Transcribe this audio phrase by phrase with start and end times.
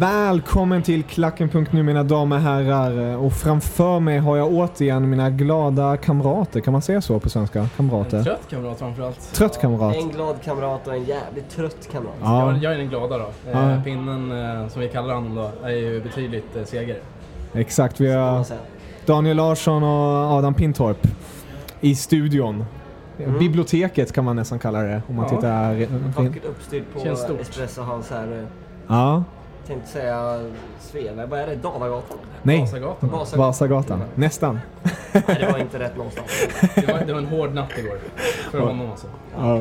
[0.00, 3.16] Välkommen till Klacken.nu mina damer och herrar.
[3.16, 6.60] Och framför mig har jag återigen mina glada kamrater.
[6.60, 7.68] Kan man säga så på svenska?
[7.76, 8.18] Kamrater?
[8.18, 9.34] En trött kamrat framförallt.
[9.34, 9.96] Trött kamrat.
[9.96, 12.12] En glad kamrat och en jävligt trött kamrat.
[12.22, 12.52] Ja.
[12.52, 13.26] Jag, jag är den glada då.
[13.52, 13.70] Ja.
[13.70, 14.32] Eh, Pinnen
[14.62, 16.98] eh, som vi kallar honom då är ju betydligt eh, segare.
[17.54, 18.44] Exakt, vi har.
[19.06, 21.06] Daniel Larsson och Adam Pintorp
[21.80, 22.64] i studion.
[23.18, 23.38] Mm.
[23.38, 25.36] Biblioteket kan man nästan kalla det om man Ja.
[25.36, 25.86] tittar.
[26.22, 27.08] Vackert uppstyrt på.
[27.40, 28.46] Espresso House här.
[28.86, 29.24] Ja,
[29.68, 30.40] Tänkte säga
[30.80, 31.56] Svea, vad är det?
[31.56, 32.18] Dalagatan?
[32.42, 32.60] nej.
[32.60, 33.08] Vasagatan.
[33.10, 33.38] Vasagatan.
[33.38, 34.02] Vasagatan.
[34.14, 34.60] Nästan.
[35.12, 36.48] Nej, det var inte rätt någonstans.
[36.74, 37.98] Det var, det var en hård natt igår.
[38.50, 39.06] För honom alltså.
[39.36, 39.60] Ja.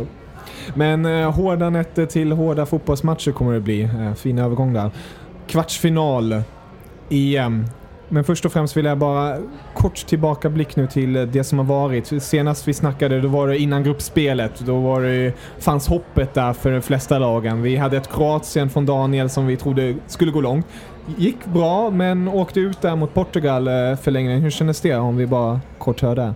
[0.76, 3.82] Men eh, hårda nätter till hårda fotbollsmatcher kommer det bli.
[3.82, 4.92] Eh, fin övergång där.
[5.48, 6.42] Kvartsfinal
[7.10, 7.66] EM.
[8.10, 9.38] Men först och främst vill jag bara
[9.74, 12.24] kort tillbakablick nu till det som har varit.
[12.24, 14.60] Senast vi snackade då var det innan gruppspelet.
[14.60, 17.62] Då var det, fanns hoppet där för de flesta lagen.
[17.62, 20.66] Vi hade ett Kroatien från Daniel som vi trodde skulle gå långt.
[21.18, 24.42] Gick bra men åkte ut där mot Portugal eh, förlängningen.
[24.42, 26.34] Hur kändes det om vi bara kort hör det?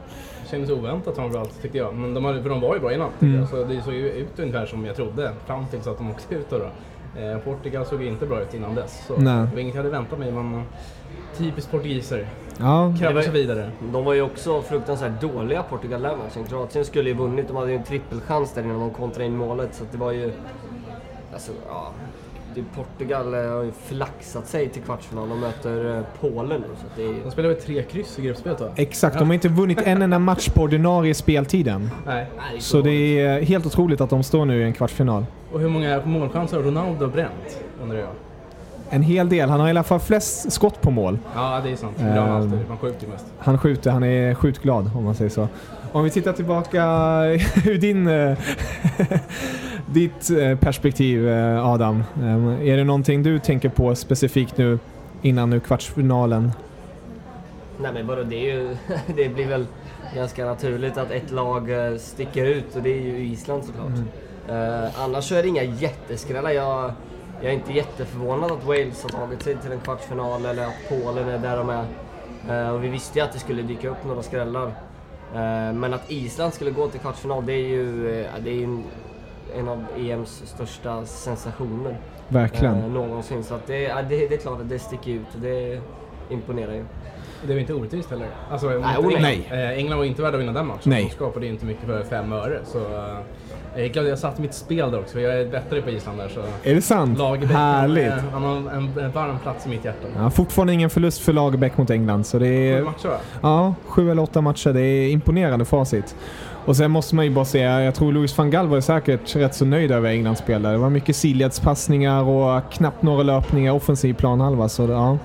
[0.52, 1.96] Kändes oväntat framförallt tyckte jag.
[1.96, 3.10] Men de, hade, för de var ju bra innan.
[3.20, 3.40] Mm.
[3.40, 3.50] jag.
[3.50, 5.32] Så det såg ju ut ungefär som jag trodde.
[5.46, 6.58] Fram tills att de åkte ut då.
[6.58, 6.70] då.
[7.18, 9.04] Eh, Portugal såg inte bra ut innan dess.
[9.08, 9.48] Så Nej.
[9.48, 10.62] det var inget jag hade väntat mig men eh,
[11.38, 12.28] typiskt portugiser.
[12.58, 13.72] Ja, Krabbar sig vidare.
[13.94, 16.44] De var ju också fruktansvärt dåliga Portugal där matchen.
[16.44, 17.48] Kroatien skulle ju vunnit.
[17.48, 19.76] De hade ju en trippelchans där innan de kontrade in målet.
[19.76, 20.32] Så att det var ju...
[21.34, 21.92] Alltså, ja.
[22.56, 26.64] Det, Portugal eh, har ju flaxat sig till kvartsfinal och möter eh, Polen
[26.98, 27.04] nu.
[27.04, 28.68] Är, De spelade väl tre kryss i gruppspelet va?
[28.76, 29.18] exakt.
[29.20, 31.90] De har inte vunnit en enda match på ordinarie speltiden.
[32.06, 32.28] Nej.
[32.60, 35.26] Så det är helt otroligt att de står nu i en kvartsfinal.
[35.52, 37.64] Och hur många målchanser har Ronaldo bränt?
[37.84, 38.10] Undrar jag.
[38.90, 39.50] En hel del.
[39.50, 41.18] Han har i alla fall flest skott på mål.
[41.36, 41.98] Ja, det är sant.
[42.00, 42.16] Gör
[42.68, 43.26] han skjuter ju mest.
[43.40, 45.48] Han skjuter, han är skjutglad om man säger så.
[45.92, 46.84] Om vi tittar tillbaka
[47.66, 48.38] ur din, eh,
[49.88, 52.04] ditt eh, perspektiv eh, Adam.
[52.22, 54.80] Eh, Är det någonting du tänker på specifikt nu
[55.22, 56.52] innan nu kvartsfinalen?
[57.82, 58.76] Nej men vadå, det, är ju,
[59.16, 59.66] det blir väl
[60.16, 63.92] ganska naturligt att ett lag sticker ut och det är ju Island såklart.
[64.48, 66.52] Eh, annars så är det inga jätteskrällar.
[66.52, 66.92] Jag,
[67.42, 71.30] jag är inte jätteförvånad att Wales har tagit sig till en kvartsfinal eller att Polen
[71.30, 71.86] är där de är.
[72.50, 74.68] Eh, och vi visste ju att det skulle dyka upp några skrällar.
[75.34, 78.08] Eh, men att Island skulle gå till kvartsfinal, det är ju,
[78.44, 78.84] det är ju en,
[79.60, 81.98] en av EMs största sensationer
[82.28, 82.76] Verkligen.
[82.76, 83.44] eh, någonsin.
[83.44, 85.82] Så att det, ja, det, det är klart att det sticker ut och det
[86.30, 86.86] imponerar ju.
[87.48, 88.28] Det var inte orättvist heller.
[88.52, 89.48] Alltså, Nej, oh, nej.
[89.52, 90.82] Eh, England var inte värda att vinna den matchen.
[90.90, 91.04] Nej.
[91.04, 92.60] De skapade ju inte mycket för fem öre.
[92.66, 93.18] Så, eh,
[93.76, 95.90] jag är glad att jag satte mitt spel där också, för jag är bättre på
[95.90, 96.30] Island där.
[96.30, 96.40] Så.
[96.70, 97.18] Är det sant?
[97.20, 98.08] Lagerbäck, Härligt.
[98.08, 100.08] eh, Han har en, en varm plats i mitt hjärta.
[100.18, 102.26] Ja, fortfarande ingen förlust för Lagerbäck mot England.
[102.26, 103.18] Så det Sju är, matcher va?
[103.42, 104.70] ja, sju eller åtta matcher.
[104.74, 106.16] Det är imponerande facit.
[106.66, 109.56] Och sen måste man ju bara säga, jag tror Louis van Gaal var säkert rätt
[109.56, 110.72] så nöjd över Englands spel där.
[110.72, 114.70] Det var mycket sidledspassningar och knappt några löpningar offensiv planhalva.
[114.70, 115.18] Så ja,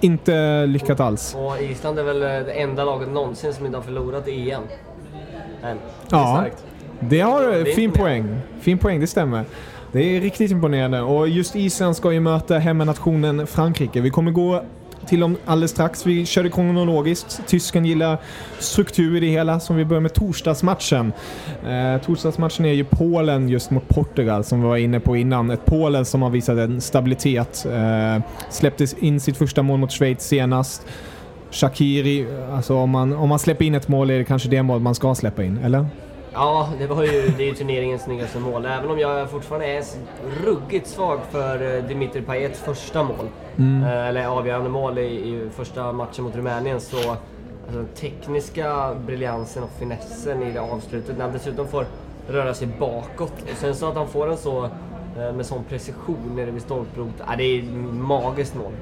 [0.00, 1.36] inte lyckat alls.
[1.38, 4.62] Och Island är väl eh, det enda laget någonsin som inte har förlorat i EM.
[5.62, 5.76] Än.
[6.10, 6.64] Ja, Starkt.
[7.00, 8.36] det har fin poäng.
[8.60, 9.44] Fin poäng, det stämmer.
[9.92, 14.00] Det är riktigt imponerande och just Island ska ju möta hemmanationen Frankrike.
[14.00, 14.62] Vi kommer gå
[15.06, 16.06] till om alldeles strax.
[16.06, 17.40] Vi körde kronologiskt.
[17.46, 18.18] Tysken gillar
[18.58, 21.12] struktur i det hela, som vi börjar med torsdagsmatchen.
[21.66, 25.50] Eh, torsdagsmatchen är ju Polen just mot Portugal, som vi var inne på innan.
[25.50, 27.66] Ett Polen som har visat en stabilitet.
[27.72, 30.86] Eh, släppte in sitt första mål mot Schweiz senast.
[31.50, 34.80] Shakiri, alltså om man, om man släpper in ett mål är det kanske det mål
[34.80, 35.86] man ska släppa in, eller?
[36.38, 38.66] Ja, det var ju, det är ju turneringens snyggaste mål.
[38.66, 39.84] Även om jag fortfarande är
[40.44, 43.28] ruggigt svag för eh, Dimitri Payets första mål.
[43.58, 43.82] Mm.
[43.82, 46.80] Eh, Eller avgörande mål i, i första matchen mot Rumänien.
[46.80, 47.16] Så alltså,
[47.72, 51.86] den tekniska briljansen och finessen i det avslutet, när han dessutom får
[52.28, 53.32] röra sig bakåt.
[53.42, 57.14] Och sen så att han får en så eh, med sån precision nere vid stolprot.
[57.28, 58.72] Ja, det är ett magiskt mål.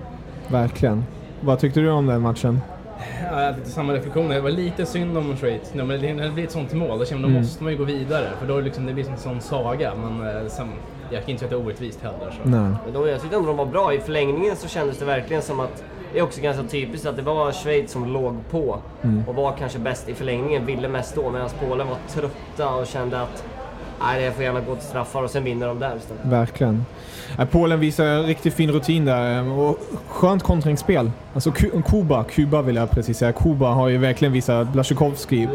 [0.49, 1.05] Verkligen.
[1.41, 2.61] Vad tyckte du om den matchen?
[3.31, 4.35] Ja, samma reflektioner.
[4.35, 5.75] Det var lite synd om Schweiz.
[5.75, 7.43] När det när det blir ett sånt mål, då känner man, då Mm.
[7.43, 8.29] måste man ju gå vidare.
[8.41, 9.93] För då är det, liksom, det blir som en sån saga.
[9.95, 10.69] Men eh, sen,
[11.11, 12.31] jag kan inte säga att det är orättvist heller.
[12.43, 12.49] Så.
[12.49, 12.71] Nej.
[12.85, 13.95] Men de, jag tyckte ändå de var bra.
[13.95, 17.23] I förlängningen så kändes det verkligen som att det är också ganska typiskt att det
[17.23, 18.79] var Schweiz som låg på
[19.27, 23.21] och var kanske bäst i förlängningen, ville mest då, medan Polen var trötta och kände
[23.21, 23.45] att
[24.05, 26.25] nej, det får gärna gå till straffar och sen vinner de där istället.
[26.25, 26.85] Verkligen.
[27.39, 29.79] Ja, Polen visar riktigt fin rutin där eh, och
[30.09, 31.11] skönt kontringsspel.
[31.35, 33.33] Alltså Ku- Kuba, Kuba vill jag precis säga.
[33.33, 35.49] Kuba har ju verkligen visat Blasjukovskij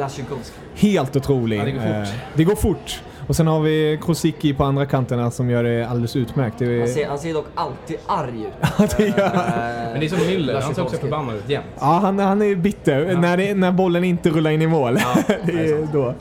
[0.75, 1.59] helt otrolig.
[1.59, 2.07] Ja, det går fort.
[2.07, 3.01] Eh, det går fort.
[3.27, 6.55] Och sen har vi Krosicki på andra kanterna som gör det alldeles utmärkt.
[6.59, 8.53] Det är, Han ser, han ser dock alltid arg ut.
[9.17, 9.29] Ja,
[9.91, 11.65] Men det är som Müller, han ser också förbannad ut jämt.
[11.79, 14.97] Ja, han, han är ju bitter när, det, när bollen inte rullar in i mål.
[15.01, 16.13] Ja, det är då,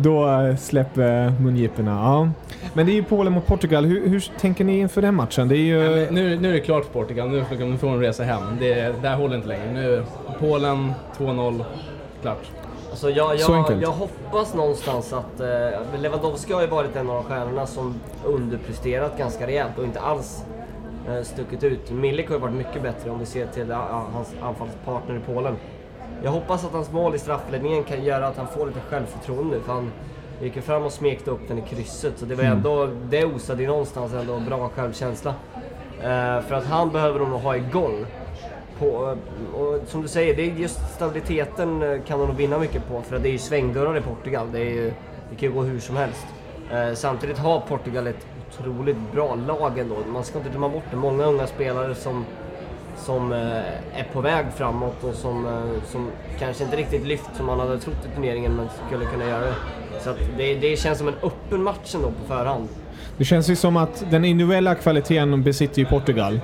[0.00, 1.90] då eh, släpper mungiporna.
[1.90, 2.28] Ja.
[2.74, 3.84] Men det är ju Polen mot Portugal.
[3.84, 5.48] Hur, hur tänker ni inför den matchen?
[5.48, 5.78] Det är ju...
[5.78, 7.44] Men nu, nu är det klart för Portugal, nu
[7.78, 8.42] får de resa hem.
[8.60, 9.72] Det, det här håller inte längre.
[9.72, 10.04] Nu,
[10.40, 11.64] Polen 2-0,
[12.22, 12.50] klart.
[12.90, 13.82] Alltså jag, Så jag, enkelt.
[13.82, 15.40] jag hoppas någonstans att...
[15.40, 17.94] Eh, Lewandowski har ju varit en av de stjärnorna som
[18.24, 20.44] underpresterat ganska rejält och inte alls
[21.08, 21.90] eh, stuckit ut.
[21.90, 25.56] Milik har ju varit mycket bättre om vi ser till ja, hans anfallspartner i Polen.
[26.22, 29.72] Jag hoppas att hans mål i straffläggningen kan göra att han får lite självförtroende för
[29.72, 29.92] han
[30.42, 32.88] gick ju fram och smekte upp den i krysset så det var ändå...
[33.10, 35.34] Det osade ju någonstans ändå bra självkänsla.
[35.98, 38.06] Eh, för att han behöver nog ha igång
[38.78, 39.16] på,
[39.54, 43.02] och som du säger, det är just stabiliteten eh, kan de nog vinna mycket på
[43.02, 44.46] för att det är ju svängdörrar i Portugal.
[44.52, 44.92] Det, är ju,
[45.30, 46.26] det kan ju gå hur som helst.
[46.72, 49.96] Eh, samtidigt har Portugal ett otroligt bra lag ändå.
[50.12, 50.96] Man ska inte glömma bort det.
[50.96, 52.24] Många unga spelare som,
[52.96, 53.38] som eh,
[54.00, 57.78] är på väg framåt och som, eh, som kanske inte riktigt lyft som man hade
[57.78, 59.54] trott i turneringen men skulle kunna göra det.
[60.00, 62.68] Så det, det känns som en öppen match ändå på förhand.
[63.16, 66.40] Det känns ju som att den individuella kvaliteten besitter ju Portugal.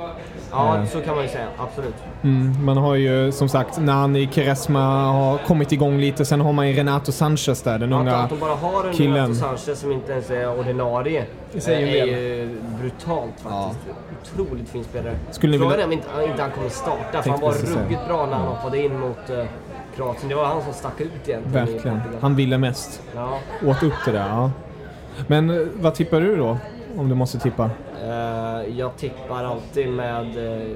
[0.50, 1.46] Ja, så kan man ju säga.
[1.58, 1.94] Absolut.
[2.22, 6.24] Mm, man har ju som sagt Nani, Keresma har kommit igång lite.
[6.24, 8.94] Sen har man ju Renato Sanchez där, den Att, unga att de bara har en
[8.94, 9.14] killen.
[9.14, 13.96] Renato Sanchez som inte ens är ordinarie Det är ju brutalt faktiskt.
[14.22, 15.16] Otroligt fin spelare.
[15.30, 18.26] Skulle Frågan vilja- är om inte, inte han kommer starta, för han var ruggigt bra
[18.26, 19.44] när han hoppade in mot eh,
[19.96, 20.28] Kroatien.
[20.28, 22.00] Det var han som stack ut egentligen Verkligen.
[22.20, 23.02] Han ville mest.
[23.14, 23.38] Ja.
[23.66, 24.50] Åt upp det där, ja.
[25.26, 26.58] Men eh, vad tippar du då?
[26.96, 27.70] Om du måste tippa.
[28.04, 30.26] Eh, jag tippar alltid med
[30.60, 30.66] eh,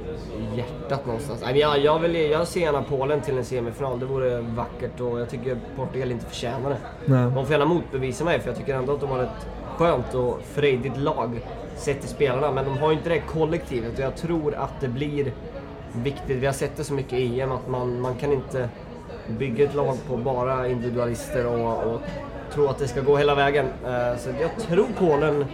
[0.57, 1.43] hjärtat någonstans.
[1.47, 5.21] Men jag, jag, vill, jag ser gärna Polen till en semifinal, det vore vackert och
[5.21, 6.77] jag tycker Portugal inte förtjänar det.
[7.05, 7.25] Nej.
[7.25, 10.41] De får gärna motbevisa mig för jag tycker ändå att de har ett skönt och
[10.55, 11.41] frejdigt lag
[11.77, 12.51] sett till spelarna.
[12.51, 15.33] Men de har ju inte det kollektivet och jag tror att det blir
[15.93, 16.37] viktigt.
[16.39, 18.69] Vi har sett det så mycket i EM att man, man kan inte
[19.39, 22.01] bygga ett lag på bara individualister och, och
[22.55, 23.67] tro att det ska gå hela vägen.
[23.67, 25.45] Eh, så jag tror Polen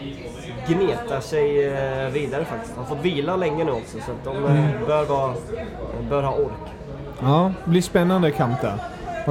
[0.69, 2.75] gnetar sig eh, vidare faktiskt.
[2.75, 5.35] De har fått vila länge nu också så att de eh, bör, vara,
[6.09, 6.71] bör ha ork.
[7.21, 8.79] Ja, det blir spännande kamp där.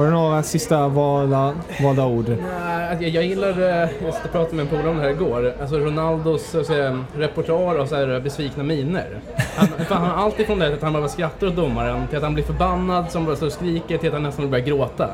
[0.00, 2.28] Har du några sista valda, valda ord?
[2.28, 5.10] Nej, jag, jag gillar, eh, jag satt och pratade med en polare om det här
[5.10, 9.20] igår, alltså Ronaldos så att säga, repertoar av så här besvikna miner.
[9.56, 12.34] Han, han har alltid från det att han bara skrattar åt domaren, till att han
[12.34, 15.10] blir förbannad, som bara står och skriker, till att han nästan börjar gråta.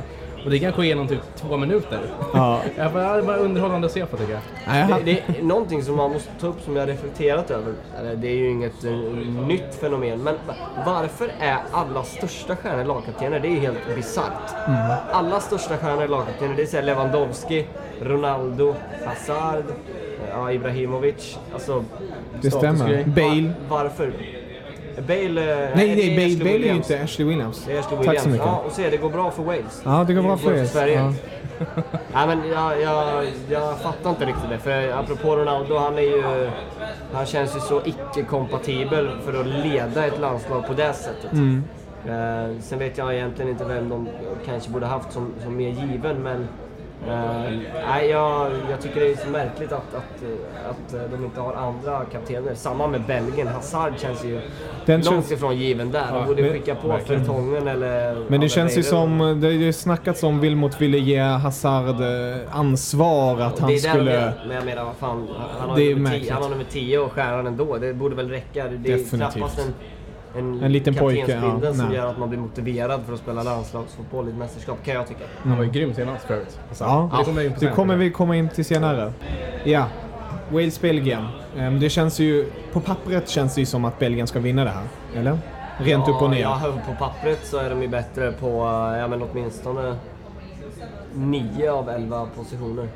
[0.47, 2.01] Och det kan ske inom typ två minuter.
[2.35, 2.61] Ja.
[2.77, 4.33] Jag bara, det var underhållande att se på tycker
[4.67, 4.89] jag.
[4.89, 7.73] Det, det är någonting som man måste ta upp som jag har reflekterat över.
[8.01, 8.91] Eller, det är ju inget eh,
[9.47, 10.55] nytt fenomen, men va-
[10.87, 13.41] varför är alla största stjärnor lagkaptener?
[13.41, 14.55] Det är ju helt bisarrt.
[15.13, 16.57] Alla största stjärnor är lagkaptener.
[16.57, 17.67] Det är så Lewandowski,
[18.03, 18.75] Ronaldo,
[19.07, 21.39] Hazard, eh, ja, Ibrahimovic.
[21.55, 21.85] Alltså,
[22.43, 23.05] Det stämmer.
[23.07, 23.49] Bale.
[23.49, 24.13] va- varför?
[25.07, 25.65] Bale...
[25.65, 27.65] eh, Nej, nej, Bale, Bale är ju inte Ashley Williams.
[27.67, 28.23] Det är Ashley Tack Williams.
[28.23, 28.47] så mycket.
[28.47, 29.83] Ja, och se, det går bra för Wales.
[29.85, 30.65] Ja, det går bra för er.
[30.65, 30.95] Sverige.
[30.95, 31.13] Ja.
[32.15, 34.59] Nej men jag, jag, jag fattar inte riktigt det.
[34.59, 36.51] För apropå Ronaldo, han är ju...
[37.13, 41.33] Han känns ju så icke-kompatibel för att leda ett landslag på det sättet.
[41.33, 41.65] Mm.
[42.09, 44.09] Eh, sen vet jag egentligen inte vem de
[44.47, 46.49] kanske borde haft som, som mer given, men
[47.07, 51.41] nej, jag, jag tycker det är så märkligt att, att, eh, att eh, de inte
[51.41, 52.55] har andra kaptener.
[52.55, 53.47] Samma med Belgien.
[53.49, 54.41] Hazard känns ju
[54.87, 56.07] Den långt känns- ifrån given där.
[56.13, 57.21] De Ja, borde men- skicka på verkligen.
[57.25, 58.25] Fertongen eller...
[58.29, 62.59] Men det känns ju som, det har ju snackats om Wilmot ville ge Hazard eh,
[62.59, 64.33] ansvar att Det han är där de skulle...
[64.47, 65.29] Men jag menar, vad fan.
[65.61, 66.25] Han har, Det är ju nummer märkligt.
[66.29, 67.77] 10, han har nummer 10 och stjärnan ändå.
[67.77, 68.65] Det borde väl räcka.
[68.65, 69.11] Det är Definitivt.
[69.35, 69.75] knappast en,
[70.39, 71.97] en, En liten pojke, ja, som nej.
[71.97, 75.25] gör att man blir motiverad för att spela landslagsfotboll i ett mästerskap, kan jag tycka.
[75.43, 76.59] Han var ju grym senast förut.
[76.69, 79.13] Alltså, Ja, det kommer det kommer vi komma in till senare.
[79.65, 79.85] Ja,
[80.51, 81.27] Wales-Belgien.
[81.59, 84.71] Ehm, Det känns ju, på pappret känns det ju som att Belgien ska vinna det
[84.71, 84.85] här.
[85.17, 85.39] Eller?
[85.79, 86.41] Rent upp och ner.
[86.41, 88.49] Ja, på pappret så är de ju bättre på
[89.01, 89.97] ja, men åtminstone
[91.15, 92.89] 9 av 11 positioner.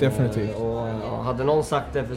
[0.00, 0.50] Definitivt.
[0.58, 2.14] Eh, Och, ja, hade någon sagt det för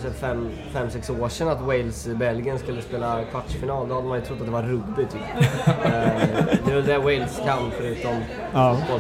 [0.74, 4.52] 5-6 år sedan att Wales-Belgien skulle spela kvartsfinal, då hade man ju trott att det
[4.52, 5.22] var rugby typ.
[5.86, 6.12] Eh,
[6.66, 8.16] det är väl det Wales kan förutom
[8.54, 8.76] Ja.
[8.80, 9.00] fotboll.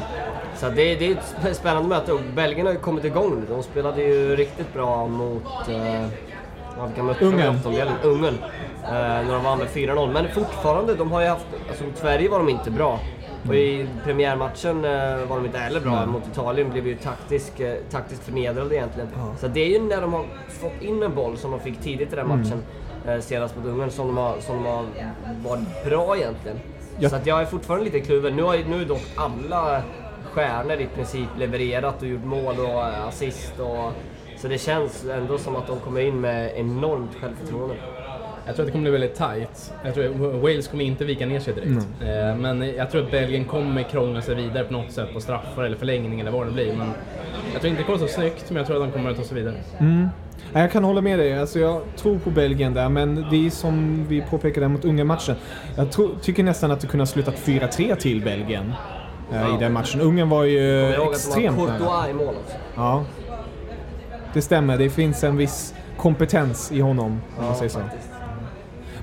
[0.55, 3.45] Så det, det är ett sp- spännande möte och Belgien har ju kommit igång nu.
[3.55, 5.43] De spelade ju riktigt bra mot...
[5.69, 6.01] Eh,
[6.77, 7.89] ja, vilka mötte de i Ungern.
[8.03, 8.37] Ungern.
[8.83, 10.11] Eh, när de vann med 4-0.
[10.13, 11.45] Men fortfarande, de har ju haft...
[11.69, 12.99] Alltså mot Sverige var de inte bra.
[13.47, 16.05] Och i premiärmatchen eh, var de inte heller bra.
[16.05, 19.09] Mot Italien blev ju taktisk, eh, taktiskt förnedrade egentligen.
[19.39, 22.13] Så det är ju när de har fått in en boll som de fick tidigt
[22.13, 22.63] i den matchen
[23.07, 24.85] eh, senast mot Ungern som de har, som de har
[25.43, 26.59] varit bra egentligen.
[26.99, 27.09] Ja.
[27.09, 28.35] Så att jag är fortfarande lite kluven.
[28.35, 29.81] Nu har ju nu dock alla
[30.31, 33.59] stjärnor i princip levererat och gjort mål och assist.
[33.59, 33.91] Och,
[34.37, 37.75] så det känns ändå som att de kommer in med enormt självförtroende.
[38.45, 39.73] Jag tror att det kommer bli väldigt tight.
[39.83, 41.87] Jag tror att Wales kommer inte vika ner sig direkt.
[42.01, 45.63] Eh, Men jag tror att Belgien kommer krångla sig vidare på något sätt på straffar
[45.63, 46.73] eller förlängning eller vad det blir.
[46.75, 46.87] Men
[47.53, 49.23] jag tror inte det kommer så snyggt, men jag tror att de kommer att ta
[49.23, 49.55] sig vidare.
[50.53, 51.39] Ja, Jag kan hålla med dig.
[51.39, 55.35] Alltså jag tror på Belgien där, men det är som vi påpekade mot Ungern-matchen.
[55.75, 58.73] Jag tror, tycker nästan att det kunde ha slutat 4-3 till Belgien
[59.33, 60.01] eh, i den matchen.
[60.01, 61.67] Ungern var ju ihåg att extremt nära.
[61.77, 62.55] Courtois i mål också.
[62.75, 63.03] Ja.
[64.33, 67.79] Det stämmer, det finns en viss kompetens i honom, om man säger så.
[67.79, 68.10] faktiskt.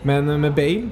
[0.02, 0.88] Men eh, med Bale,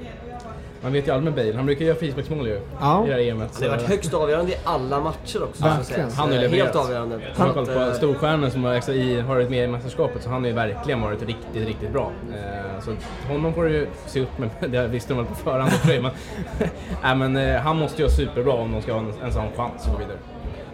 [0.82, 3.04] Man vet ju aldrig med Bale, han brukar göra frisparksmål ju Ja.
[3.04, 3.50] i det här EMet.
[3.60, 5.64] Han har varit högst avgörande i alla matcher också.
[5.64, 6.10] Verkligen.
[6.10, 6.48] Han har ju.
[6.48, 7.20] Helt avgörande.
[7.36, 10.40] Så kollar att, på storstjärnor som har, i, har varit med i mästerskapet så han
[10.40, 12.12] har ju verkligen varit riktigt, riktigt bra.
[12.32, 12.90] Eh, så
[13.32, 16.02] honom får du ju se upp med, det visste de väl på förhand tror jag,
[16.02, 16.12] men,
[17.02, 19.86] Nej, men eh, han måste ju vara superbra om de ska ha en, en chans
[19.86, 20.18] att gå vidare.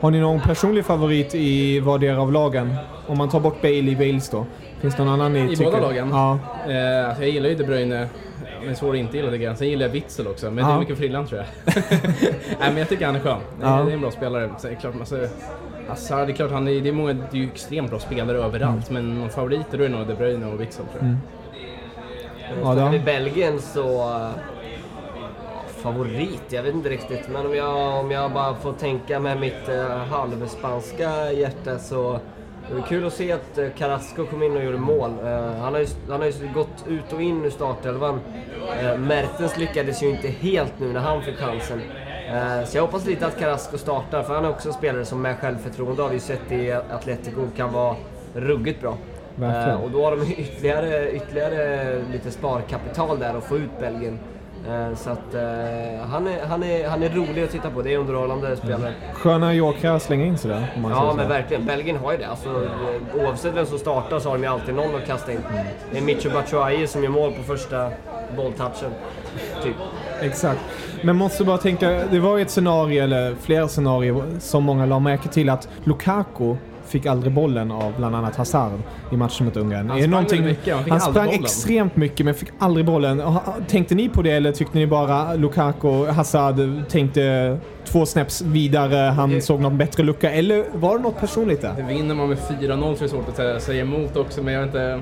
[0.02, 2.74] Har ni någon personlig favorit i vardera av lagen?
[3.06, 4.46] Om man tar bort Bale i Wales då.
[4.80, 5.64] Finns det någon annan ni I tycker?
[5.64, 6.08] båda lagen?
[6.12, 6.38] Ja.
[6.68, 8.08] Eh, alltså jag gillar ju De Bruyne,
[8.64, 9.58] men svår att inte gilla tycker jag.
[9.58, 10.74] Sen gillar jag Witzel också, men det Ja.
[10.74, 11.74] är mycket frillan tror jag.
[12.60, 13.38] Nej men jag tycker han är skön.
[13.60, 13.84] Det är, Ja.
[13.84, 14.50] det är en bra spelare.
[14.58, 15.16] Så det är klart, alltså,
[15.88, 18.38] Hazard, det är klart han är, det är många, det är ju extremt bra spelare
[18.38, 19.06] överallt, Mm.
[19.06, 21.16] men någon favoriter då är nog De Bruyne och Witzel tror jag.
[22.62, 22.88] Ja, Snackar då.
[22.92, 24.20] vi Belgien så...
[25.82, 26.42] eh, Favorit?
[26.48, 27.28] Jag vet inte riktigt.
[27.28, 32.20] Men om jag, om jag bara får tänka med mitt uh, halvspanska hjärta så...
[32.68, 35.10] Det var kul att se att eh, Carrasco kom in och gjorde mål.
[35.24, 38.20] Eh, han, har ju, han har ju gått ut och in ur startelvan.
[38.82, 41.80] Uh, Mertens lyckades ju inte helt nu när han fick chansen.
[42.32, 45.22] Eh, så jag hoppas lite att Carrasco startar, för han är också en spelare som
[45.22, 47.96] med självförtroende har vi sett i Atletico kan vara
[48.34, 48.96] ruggigt bra.
[49.34, 49.78] Verkligen.
[49.78, 54.18] Eh, och då har de ytterligare, ytterligare lite sparkapital där att få ut Belgien.
[54.68, 57.82] Eh, så att eh, han, är, han, är, han är rolig att titta på.
[57.82, 58.92] Det är underhållande spelare.
[59.12, 60.72] Sköna jokrar att slänga in sådär.
[60.76, 61.66] Om man Ja men verkligen.
[61.66, 62.26] Belgien har ju det.
[62.26, 62.68] Alltså,
[63.14, 65.38] oavsett vem som startar så har de ju alltid någon att kasta in.
[65.92, 67.90] Det är Micho Batshuayi som gör mål på första
[68.36, 68.90] bolltouchen.
[69.62, 69.76] Typ.
[70.20, 70.60] Exakt.
[71.02, 74.98] Men måste bara tänka, det var ju ett scenario, eller flera scenarier, som många la
[74.98, 78.72] märke till att Lukaku fick aldrig bollen av bland annat Hazard
[79.12, 79.90] i matchen mot Ungern.
[79.90, 81.42] Han sprang mycket, han han sprang bollen.
[81.44, 83.22] extremt mycket men fick aldrig bollen.
[83.68, 88.96] Tänkte ni på det eller tyckte ni bara Lukaku och Hazard tänkte två snäpps vidare,
[88.96, 90.30] han Det- såg någon bättre lucka?
[90.30, 91.74] Eller var det något personligt där?
[91.76, 94.60] Det vinner man med 4-0 så är det svårt att säga, emot också, men jag
[94.60, 95.00] vet inte...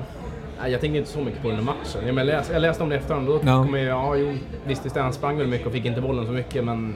[0.67, 2.15] Jag tänker inte så mycket på den matchen.
[2.17, 3.63] Jag, läste, jag läste om det i efterhand och då Ja.
[3.63, 3.87] kommer jag...
[3.87, 4.33] Ja, jo,
[4.67, 6.93] visst, han sprang väl mycket och fick inte bollen så mycket, men...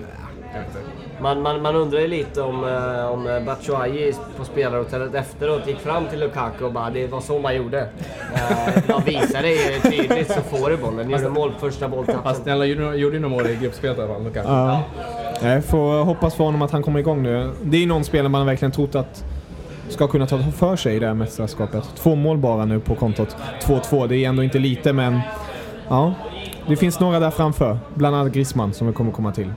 [1.22, 5.80] Man, man, man undrar ju lite om, eh, om eh, Batshuayi på spelarhotellet efteråt gick
[5.80, 7.80] fram till Lukaku och bara det var så man gjorde.
[8.34, 11.10] Eh, man visar dig tydligt så får du bollen.
[11.10, 12.36] Gjorde mål första Fast bolltappen.
[12.36, 14.24] snälla, gjorde gjorde ju några mål i gruppspelet i alla fall.
[14.24, 14.50] Lukaku.
[14.50, 14.84] Ja.
[15.42, 17.52] Jag får hoppas för honom att han kommer igång nu.
[17.64, 19.24] Det är ju någon spelare man verkligen trott att
[19.90, 21.84] ska kunna ta för sig i det här mästerskapet.
[21.96, 23.36] Två mål bara nu på kontot.
[23.62, 25.20] 2-2, det är ändå inte lite men
[25.90, 26.14] ja.
[26.68, 27.78] Det finns några där framför.
[27.94, 29.54] Bland annat Griezmann som vi kommer komma till.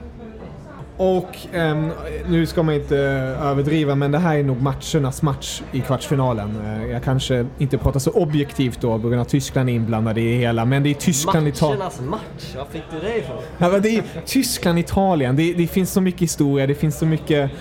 [1.01, 1.91] Och ehm,
[2.27, 6.61] nu ska man inte eh, överdriva men det här är nog matchernas match i kvartsfinalen.
[6.65, 10.21] Eh, jag kanske inte pratar så objektivt då på grund av att Tyskland är inblandade
[10.21, 11.77] i det hela men det är Tyskland-Italien.
[11.77, 13.37] Matchernas match, var fick du det ifrån?
[13.57, 15.35] Ja, det är Tyskland, Italien.
[15.35, 17.51] Det, det finns så mycket historia, det finns så mycket...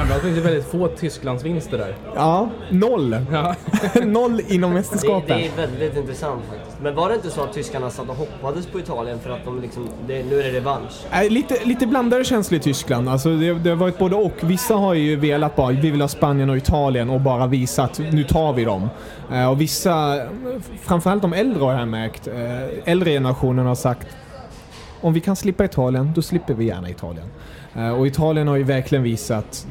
[0.00, 1.94] Framförallt finns det väldigt få Tysklandsvinster där.
[2.14, 3.16] Ja, noll.
[3.32, 3.54] Ja.
[4.04, 5.38] noll inom Det, mästerskapen.
[5.38, 6.76] det är väldigt intressant faktiskt.
[6.82, 9.60] Men var det inte så att tyskarna satt och hoppades på Italien för att de
[9.60, 10.92] liksom, det, nu är det revansch?
[11.12, 13.08] Äh, Lite, lite blandade känslor i Tyskland.
[13.08, 14.32] Alltså det, det har varit både och.
[14.40, 17.98] Vissa har ju velat bara, vi vill ha Spanien och Italien och bara visa att
[17.98, 18.88] nu tar vi dem.
[19.32, 20.18] Eh, och vissa,
[20.82, 24.06] framförallt de äldre har jag märkt, eh, äldre generationen har sagt
[25.00, 27.26] om vi kan slippa Italien, då slipper vi gärna Italien.
[27.76, 29.66] Eh, och Italien har ju verkligen visat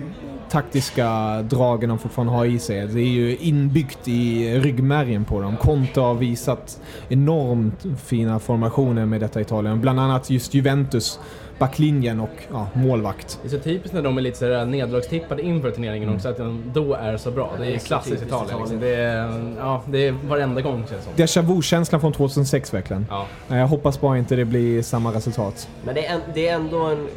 [0.49, 2.87] taktiska dragen de fortfarande har i sig.
[2.87, 5.57] Det är ju inbyggt i ryggmärgen på dem.
[5.57, 9.81] Conte har visat enormt fina formationer med detta Italien.
[9.81, 11.19] Bland annat just Juventus,
[11.59, 13.39] backlinjen och ja, målvakt.
[13.41, 16.63] Det är så typiskt när de är lite sådär nederlagstippade inför turneringen också, att de
[16.73, 17.51] då är så bra.
[17.59, 18.59] Det är klassiskt Italien.
[18.59, 18.79] Liksom.
[18.79, 21.41] Det, är, ja, det är varenda gång känns det som.
[21.43, 23.05] Déjà vu-känslan från 2006 verkligen.
[23.09, 23.25] Ja.
[23.49, 25.69] Eh, Jag hoppas bara inte det blir samma resultat.
[25.85, 27.07] Men det är, en, det är ändå en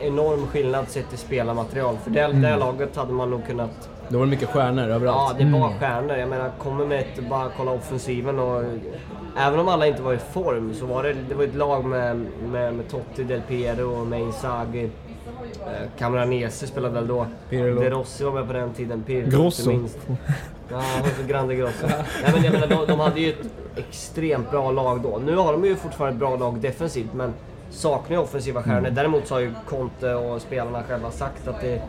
[0.00, 1.96] enorm skillnad sett till spelarmaterial.
[2.04, 3.88] För det, det här laget hade man nog kunnat...
[4.08, 5.38] Då var det mycket stjärnor Ja, överallt.
[5.38, 6.16] det var stjärnor.
[6.16, 8.62] Jag menar, kommer med ett, bara kolla offensiven och...
[9.38, 12.26] Även om alla inte var i form så var det, det var ett lag med,
[12.52, 14.90] med, med Totti, Del Piero, med Inzaghi.
[15.66, 17.26] Eh, Camoranesi spelade väl då.
[17.50, 17.80] Pirlo.
[17.80, 19.02] De Rossi var med på den tiden.
[19.02, 19.70] Pirlo Grosso.
[19.70, 19.98] inte minst.
[20.70, 20.82] Ja,
[21.28, 21.86] Grande Grosso.
[22.22, 25.18] Nej, men jag menar, de, de hade ju ett extremt bra lag då.
[25.24, 27.32] Nu har de ju fortfarande ett bra lag defensivt, men
[27.70, 28.90] saknar ju offensiva stjärnor.
[28.90, 31.82] Däremot så har ju Conte och spelarna själva sagt att det,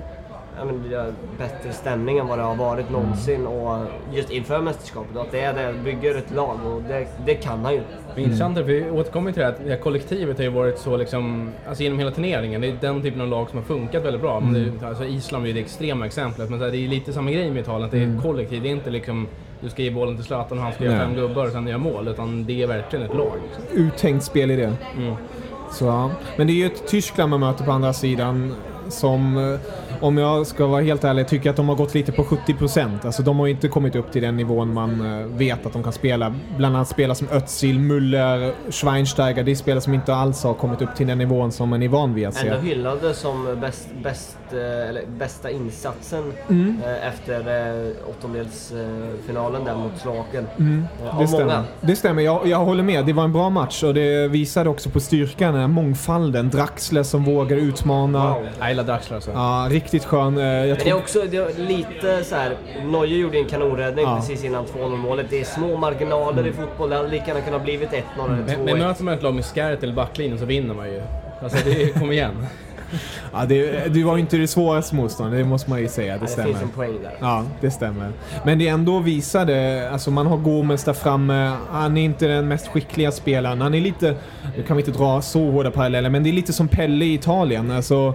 [0.58, 3.48] ja, men det är bättre stämning än vad det har varit någonsin.
[3.48, 3.78] Och
[4.14, 7.74] just inför mästerskapet, att det är det, bygger ett lag och det, det kan han
[7.74, 7.82] ju.
[8.16, 10.50] Men intressant är, för vi återkommer till det här, att det här kollektivet har ju
[10.50, 13.66] varit så liksom, alltså genom hela turneringen, det är den typen av lag som har
[13.66, 14.40] funkat väldigt bra.
[14.40, 17.14] Men det, alltså Island är ju det extrema exemplet, men så här, det är lite
[17.14, 18.62] samma grej med Italien, att det är ett kollektiv.
[18.62, 19.28] Det är inte liksom,
[19.62, 21.78] du ska ge bollen till Zlatan och han ska göra fem gubbar och sen göra
[21.78, 23.38] mål, utan det är verkligen ett lag.
[23.74, 24.72] Uttänkt spelidé.
[24.98, 25.16] Mm.
[25.72, 26.12] Så, ja.
[26.38, 28.56] Men det är ju ett Tyskland man möter på andra sidan
[28.90, 29.60] som, eh,
[30.02, 33.06] om jag ska vara helt ärlig, tycker att de har gått lite på 70%.
[33.06, 35.84] Alltså de har ju inte kommit upp till den nivån man eh, vet att de
[35.84, 36.34] kan spela.
[36.58, 39.44] Bland annat spelare som Özil, Müller, Schweinsteiger.
[39.44, 41.88] Det är spelare som inte alls har kommit upp till den nivån som man är
[41.88, 42.48] van vid att se.
[42.48, 46.82] Ändå hyllade som bäst, bäst, eh, eller bästa insatsen Mm.
[46.86, 47.42] eh, efter
[48.10, 50.48] åttondelsfinalen där mot Slovakien.
[50.60, 50.86] Mm,
[51.20, 51.64] det stämmer.
[51.82, 53.06] Det stämmer, jag, jag håller med.
[53.06, 56.50] Det var en bra match och det visade också på styrkan, den här mångfalden.
[56.50, 58.34] Draxler som vågar utmana.
[58.34, 58.48] Wow.
[58.60, 59.32] Jag gillar Draxler alltså.
[59.32, 60.38] Ja, riktigt skön.
[60.38, 62.56] Eh, Men det är också det är lite så här.
[62.86, 64.16] Neuer gjorde en kanonräddning Ja.
[64.20, 65.26] precis innan 2-0 målet.
[65.30, 66.90] Det är små marginaler i fotboll.
[66.90, 68.64] Det hade lika gärna kunnat blivit 1-0 eller Men, 2-1.
[68.66, 71.02] men möter man ett lag med Scarrett eller backlinjen så vinner man ju.
[71.44, 72.32] Alltså det, kom igen.
[73.34, 76.14] ja, det, det var inte det svåraste motståndet, det måste man ju säga.
[76.14, 76.48] Det Ja, det stämmer.
[76.50, 77.12] finns en poäng där.
[77.20, 78.12] Ja, det stämmer.
[78.46, 82.68] Men det ändå visade, alltså man har Gomes där framme, han är inte den mest
[82.68, 83.62] skickliga spelaren.
[83.62, 84.16] Han är lite,
[84.58, 87.14] nu kan vi inte dra så hårda paralleller, men det är lite som Pelle i
[87.14, 87.72] Italien.
[87.72, 88.14] Alltså,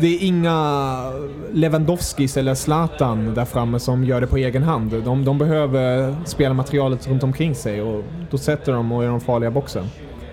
[0.00, 1.12] det är inga
[1.52, 5.02] Lewandowskis eller Zlatan där framme som gör det på egen hand.
[5.04, 9.50] De, de behöver spelarmaterialet runt omkring sig och då sätter de och är de farliga
[9.50, 9.86] boxen.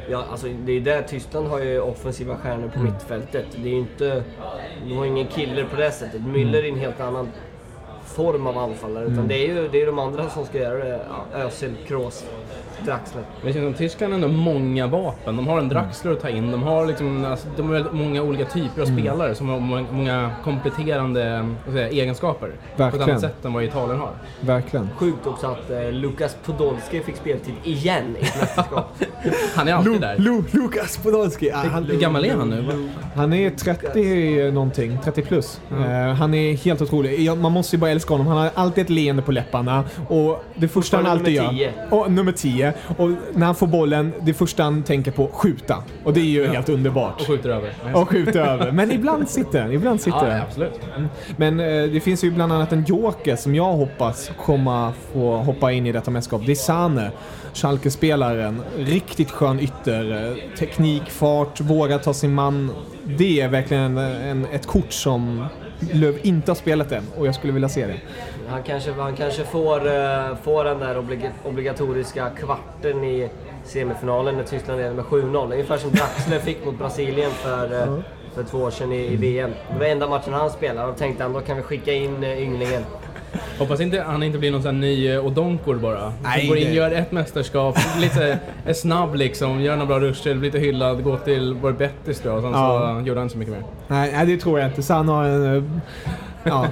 [0.10, 3.46] Ja, alltså, det är där Tyskland har ju offensiva stjärnor på mittfältet.
[3.64, 4.24] Det är inte...
[4.88, 6.22] De har ingen killer på det sättet.
[6.22, 7.28] Müller är en helt annan
[8.06, 9.06] form av anfallare.
[9.06, 11.00] Utan det är ju det är de andra som ska göra det.
[11.34, 12.26] Özil, Kroos,
[12.86, 13.24] Draxler.
[13.42, 15.36] Men det känns som Tyskland har ändå många vapen.
[15.36, 16.52] De har en Draxler att ta in.
[16.52, 20.32] De har liksom, alltså, de har många olika typer av spelare som har må- många
[20.44, 22.48] kompletterande jag, egenskaper.
[22.48, 23.10] På ett Verkligen.
[23.10, 24.12] annat sätt än vad Italien har.
[24.42, 24.90] Verkligen.
[24.98, 28.94] Sjukt också att eh, Lukas Podolski fick speltid igen i ett mästerskap.
[29.56, 30.18] Han är alltid där.
[30.18, 31.52] Lu, Lukas Podolski.
[31.52, 32.90] Ah, han, Hur gammal är han nu?
[33.16, 35.62] Han är 30 någonting, 30 plus.
[35.72, 37.38] Eh, han är helt otrolig.
[37.38, 38.28] Man måste ju bara älska honom.
[38.28, 39.84] Han har alltid ett leende på läpparna.
[40.08, 41.72] Och det första han alltid nummer gör...
[41.90, 42.73] Och, nummer 10.
[42.98, 45.84] Och när han får bollen, det första han tänker på, skjuta.
[46.04, 47.22] Och det är ju helt underbart.
[47.22, 47.74] Och skjuter över.
[47.94, 48.72] Och skjuta över.
[48.72, 49.72] Men ibland sitter den.
[49.72, 50.80] Ibland sitter Ja, absolut.
[51.38, 55.72] Men eh, det finns ju bland annat en joker som jag hoppas komma få hoppa
[55.72, 56.42] in i detta mästerskap.
[56.46, 57.12] Det är Sane,
[57.54, 58.62] Schalke-spelaren.
[58.78, 60.28] Riktigt skön ytter.
[60.32, 62.72] eh, Teknik, fart, vågar ta sin man.
[63.04, 65.46] Det är verkligen en, ett kort som
[65.92, 67.96] Löv inte har spelat än och jag skulle vilja se det.
[68.54, 73.30] Han kanske, han kanske får, eh, får den där oblig, obligatoriska kvarten i
[73.64, 75.52] semifinalen när Tyskland leder med 7-0.
[75.54, 77.98] Ungefär som Draxler fick mot Brasilien för, eh,
[78.36, 79.52] för två år sedan i, i VM.
[79.74, 82.84] Det var enda matchen han spelade och tänkte ändå kan vi skicka in eh, ynglingen.
[83.60, 86.14] Hoppas inte han inte blir någon sån här ny Odonkor bara.
[86.24, 90.52] Nej, går in, gör ett mästerskap, lite är snabb liksom, gör några bra ruscher, blir
[90.52, 92.32] lite hyllad, går till, var det Betis då?
[92.32, 92.98] Och sen Ja.
[93.02, 93.64] så gjorde han inte så mycket mer.
[93.88, 94.84] Nej, nej, det tror jag inte.
[94.84, 95.82] Sane har en...
[96.44, 96.68] Ja.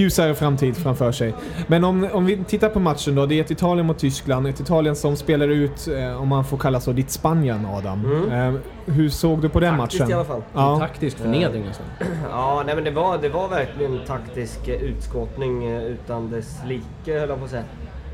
[0.00, 1.34] Ljusare framtid framför sig.
[1.66, 3.26] Men om, om vi tittar på matchen då.
[3.26, 4.46] Det är ett Italien mot Tyskland.
[4.46, 8.04] Ett Italien som spelar ut, eh, om man får kalla så, ditt Spanien Adam.
[8.04, 8.54] Mm.
[8.54, 10.10] Eh, hur såg du på den Taktiskt matchen?
[10.10, 10.42] i alla fall.
[10.54, 10.78] Ja.
[10.78, 11.86] Taktisk förnedring nästan.
[12.30, 17.18] Ja, nej men det var, det var verkligen taktisk eh, utskåpning eh, utan dess like
[17.18, 17.64] höll jag på att säga.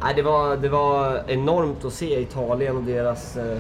[0.03, 3.59] Nej, det, var, det var enormt att se Italien och deras eh,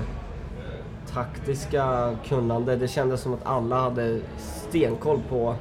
[1.15, 2.77] taktiska kunnande.
[2.77, 5.55] Det kändes som att alla hade stenkoll på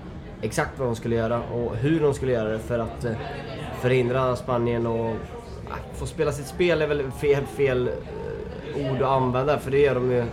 [0.45, 3.11] exakt vad de skulle göra och hur de skulle göra det för att eh,
[3.81, 5.15] förhindra Spanien och äh,
[5.93, 9.95] få spela sitt spel är väl fel, fel eh, ord att använda för det gör,
[9.95, 10.23] de ju,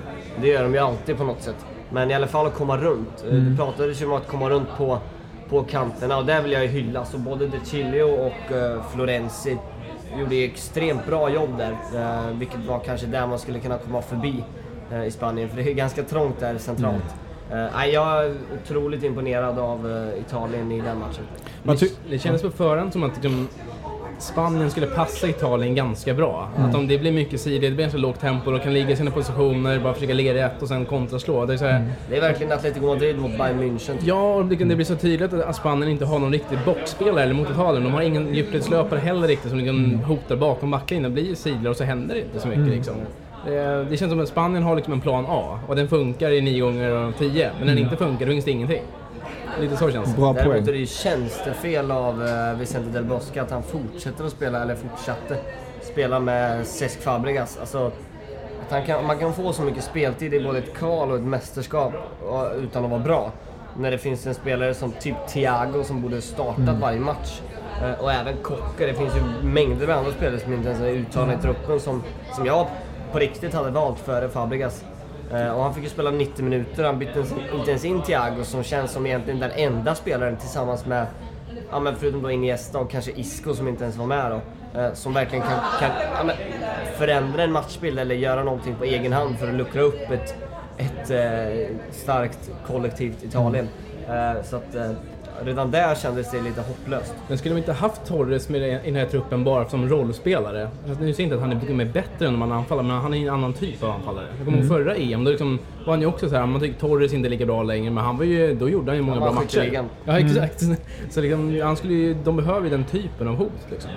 [0.40, 1.66] det gör de ju alltid på något sätt.
[1.90, 3.24] Men i alla fall att komma runt.
[3.28, 4.98] Eh, Det pratades ju om att komma runt på,
[5.48, 7.04] på kanterna och där vill jag ju hylla.
[7.04, 9.56] Så både De Chilio och Florenzi
[10.18, 11.76] gjorde ju extremt bra jobb där.
[12.32, 14.44] Vilket var kanske där man skulle kunna komma förbi
[15.06, 15.48] i Spanien.
[15.48, 16.94] För det är ganska trångt där centralt.
[16.96, 17.21] Eh,
[17.74, 18.34] nej, jag är
[18.64, 21.76] otroligt imponerad av eh, Italien i den matchen.
[21.78, 23.48] Ty- Det kändes på förhand som att liksom,
[24.18, 26.48] Spanien skulle passa Italien ganska bra.
[26.58, 28.96] Att om det blir mycket sidor, det blir så lågt tempo, de kan ligga i
[28.96, 31.46] sina positioner, bara försöka ligga rätt och sen kontraslå.
[31.46, 33.94] Det är så här, Det är verkligen Atletico Madrid mot Bayern München.
[34.04, 37.34] Ja, och det, det blir så tydligt att Spanien inte har någon riktig boxspelare eller
[37.34, 37.84] mot Italien.
[37.84, 41.14] De har ingen djupledslöpare heller riktigt som liksom hotar bakom backlinjen.
[41.14, 42.94] Det blir sidor och så händer det inte så mycket liksom.
[43.44, 46.40] Det, det känns som att Spanien har liksom en plan A och den funkar i
[46.40, 48.82] 9 gånger 10 Men när den inte funkar, då finns det ingenting.
[49.60, 50.20] Lite så känns det.
[50.20, 50.68] Bra Däremot poäng.
[50.68, 54.74] är det ju tjänstefel av eh, Vicente Del Bosque att han fortsätter att spela, eller
[54.74, 55.36] fortsatte
[55.82, 57.58] spela med Cesc Fabregas.
[57.60, 57.86] Alltså,
[58.66, 61.22] att han kan, man kan få så mycket speltid i både ett kval och ett
[61.22, 61.92] mästerskap
[62.28, 63.32] och, utan att vara bra.
[63.76, 67.40] När det finns en spelare som typ Thiago som borde startat varje match.
[67.82, 68.86] Eh, och även Kocker.
[68.86, 72.02] Det finns ju mängder med andra spelare som inte ens är uttagna i truppen som,
[72.36, 72.66] som jag
[73.12, 74.84] på riktigt hade valt före Fabregas.
[75.32, 78.62] Eh, och han fick ju spela 90 minuter, han bytte inte ens in Thiago som
[78.62, 81.06] känns som egentligen den enda spelaren tillsammans med,
[81.70, 84.40] ja men förutom då Iniesta och kanske Isco som inte ens var med då.
[84.80, 86.36] Eh, som verkligen kan, kan ja, men,
[86.98, 90.34] förändra en matchbild eller göra någonting på egen hand för att luckra upp ett,
[90.76, 93.68] ett eh, starkt kollektivt Italien.
[94.44, 94.74] Så att
[95.44, 97.14] redan där kändes det lite hopplöst.
[97.28, 100.68] Men skulle de inte haft Torres med i den här truppen bara som rollspelare?
[100.88, 103.14] Alltså, nu säger inte att han är mycket bättre än de andra anfallare, men han
[103.14, 104.26] är en annan typ av anfallare.
[104.36, 106.80] Jag kommer ihåg förra EM, då liksom var han ju också så här, man tyckte
[106.80, 109.20] Torres inte är lika bra längre, men han var ju, då gjorde han ju många
[109.20, 109.84] Han bra matcher.
[110.04, 110.62] Ja, exakt.
[111.10, 113.90] Så liksom, han skulle ju, de behöver ju den typen av hot liksom.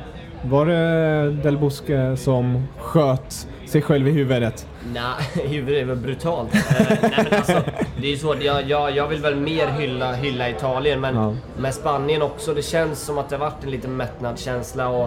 [0.50, 4.68] Var det Del Bosque som sköt sig själv i huvudet?
[4.94, 6.56] Nej, huvudet väl brutalt.
[6.56, 6.62] Eh,
[7.02, 7.62] nej, men alltså,
[8.02, 11.34] det är så, jag, jag, jag vill väl mer hylla, hylla Italien, men Ja.
[11.58, 12.54] med Spanien också.
[12.54, 15.04] Det känns som att det har varit en liten mättnadskänsla och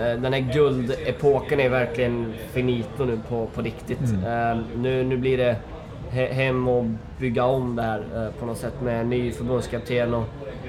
[0.00, 4.00] eh, den här guldepoken är verkligen finito nu på, på riktigt.
[4.26, 5.56] Eh, nu, nu blir det
[6.14, 6.84] hem och
[7.18, 10.24] bygga om det här eh, på något sätt med en ny förbundskapten och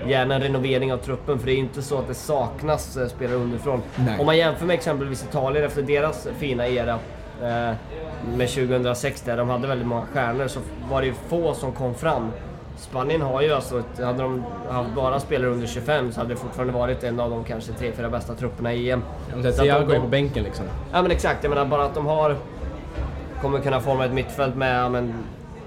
[0.07, 3.35] gärna en renovering av truppen för det är inte så att det saknas eh, spelare
[3.37, 3.81] underifrån.
[3.95, 4.19] Nej.
[4.19, 6.93] Om man jämför med exempelvis Italien efter deras fina era
[7.41, 7.75] eh,
[8.37, 11.95] med 2006 där de hade väldigt många stjärnor så var det ju få som kom
[11.95, 12.31] fram.
[12.77, 16.73] Spanien har ju alltså, hade de haft bara spelare under 25 så hade det fortfarande
[16.73, 19.01] varit en av de kanske tre, fyra bästa trupperna i EM.
[19.57, 20.65] Thiago de- är på bänken liksom.
[20.91, 22.35] Ja men exakt, jag menar bara att de har...
[23.41, 25.13] Kommer kunna forma ett mittfält med men,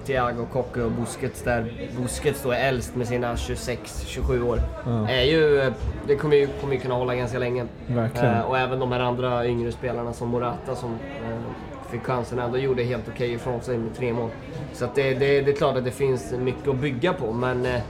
[0.08, 4.60] Thiago, Kocke och Busquets där Busquets då är äldst med sina 26-27 år.
[4.86, 5.08] Ja.
[5.08, 5.72] Är ju,
[6.06, 7.66] det kommer ju, kommer ju kunna hålla ganska länge.
[8.14, 11.38] Eh, och även de här andra yngre spelarna som Morata som eh,
[11.90, 14.30] fick chansen ändå gjorde helt okej ifrån sig med tre mål.
[14.72, 17.80] Så det, det, det är klart att det finns mycket att bygga på men eh,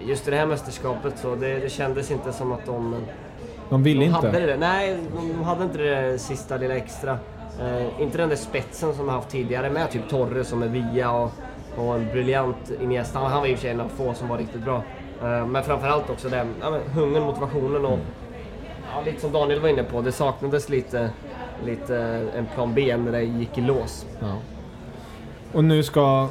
[0.00, 2.96] just i det här mästerskapet så det, det kändes inte som att de
[3.70, 4.26] De ville de inte.
[4.26, 7.18] hade det, nej, de de hade inte det sista lilla extra.
[7.60, 11.10] Eh, inte den där spetsen som de haft tidigare med typ Torres som är via
[11.10, 11.30] och,
[11.76, 13.18] och en briljant Iniesta.
[13.18, 14.82] Han var i och för sig en av få som var riktigt bra.
[15.22, 17.98] Eh, men framförallt också den ja, hungern, motivationen och
[18.92, 21.10] ja, lite som Daniel var inne på, det saknades lite,
[21.64, 21.96] lite
[22.36, 24.06] en plan B när det gick i lås.
[24.20, 24.36] Ja.
[25.52, 26.28] Och nu ska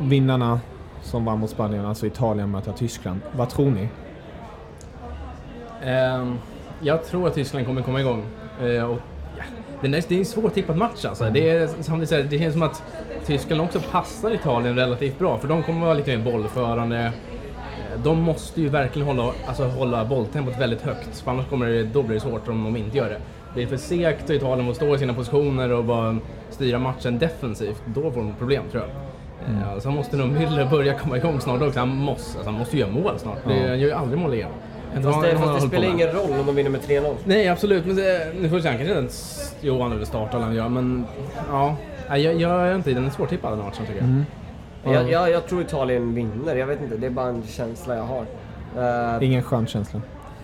[0.00, 0.60] vinnarna
[1.02, 3.20] som vann mot Spanien, alltså Italien, möta Tyskland.
[3.36, 3.88] Vad tror ni?
[5.84, 6.38] Ehm,
[6.80, 8.24] jag tror att Tyskland kommer komma igång.
[8.60, 8.98] Eh, och,
[9.82, 11.30] ja, det, är, det är en svårtippad match alltså.
[11.30, 12.82] Det, är, säger, det känns som att
[13.26, 16.98] Tyskland också passar Italien relativt bra, för de kommer vara lite mer bollförande.
[16.98, 17.10] Eh,
[18.04, 22.02] De måste ju verkligen hålla, alltså, hålla bolltempot väldigt högt, för annars kommer det, då
[22.02, 23.18] blir det svårt om de inte gör det.
[23.54, 26.18] Det är för segt och Italien måste stå i sina positioner och bara
[26.50, 27.82] styra matchen defensivt.
[27.86, 28.90] Då får de problem tror jag.
[29.48, 29.80] Mm.
[29.80, 31.78] Så måste nog Müller börja komma igång snart också.
[31.78, 33.38] Han måste, alltså, han måste göra mål snart.
[33.46, 34.50] Det, han gör ju aldrig mål igen.
[35.02, 37.14] Fast det, fast det spelar ingen roll om de vinner med 3-0.
[37.24, 37.86] Nej, absolut.
[37.86, 39.54] Men det, nu får vi se, han kanske inte ens...
[39.60, 41.06] Jo, han är väl startar han gör, men...
[41.50, 41.76] Ja.
[42.08, 42.90] Nej, Jag, jag är inte...
[42.90, 44.04] Den är svårtippad den matchen tycker jag.
[44.04, 44.24] Mm.
[44.84, 48.02] Jag, jag, jag tror Italien vinner, jag vet inte, det är bara en känsla jag
[48.02, 48.24] har.
[49.16, 50.00] Eh, Ingen skön känsla.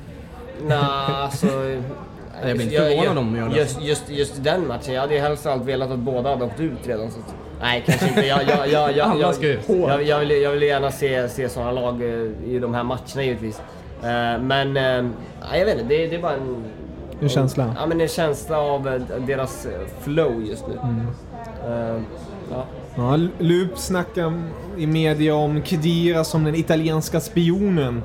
[0.63, 1.47] Nej, alltså...
[2.45, 3.57] Jag blir inte förvånad om de gör det.
[3.57, 6.61] Just, just, just den matchen, jag hade ju helst allt velat att båda hade åkt
[6.61, 7.11] ut redan.
[7.11, 8.27] Så att, nej, kanske inte.
[8.27, 9.61] Jag, jag, jag, jag, jag, ska ut.
[9.69, 12.09] jag, jag, vill, jag vill gärna se, se sådana lag eh,
[12.47, 13.61] i de här matcherna givetvis.
[14.03, 15.11] Eh, Men eh,
[15.59, 16.65] jag vet inte, det, det är bara en...
[17.21, 17.75] En känsla.
[17.79, 19.67] Ja, men en känsla av eh, deras
[20.01, 20.79] flow just nu.
[20.83, 21.07] Mm.
[22.51, 22.65] Ja.
[22.97, 24.33] Ja, Lup snackar
[24.77, 28.03] i media om Khedira som den italienska spionen.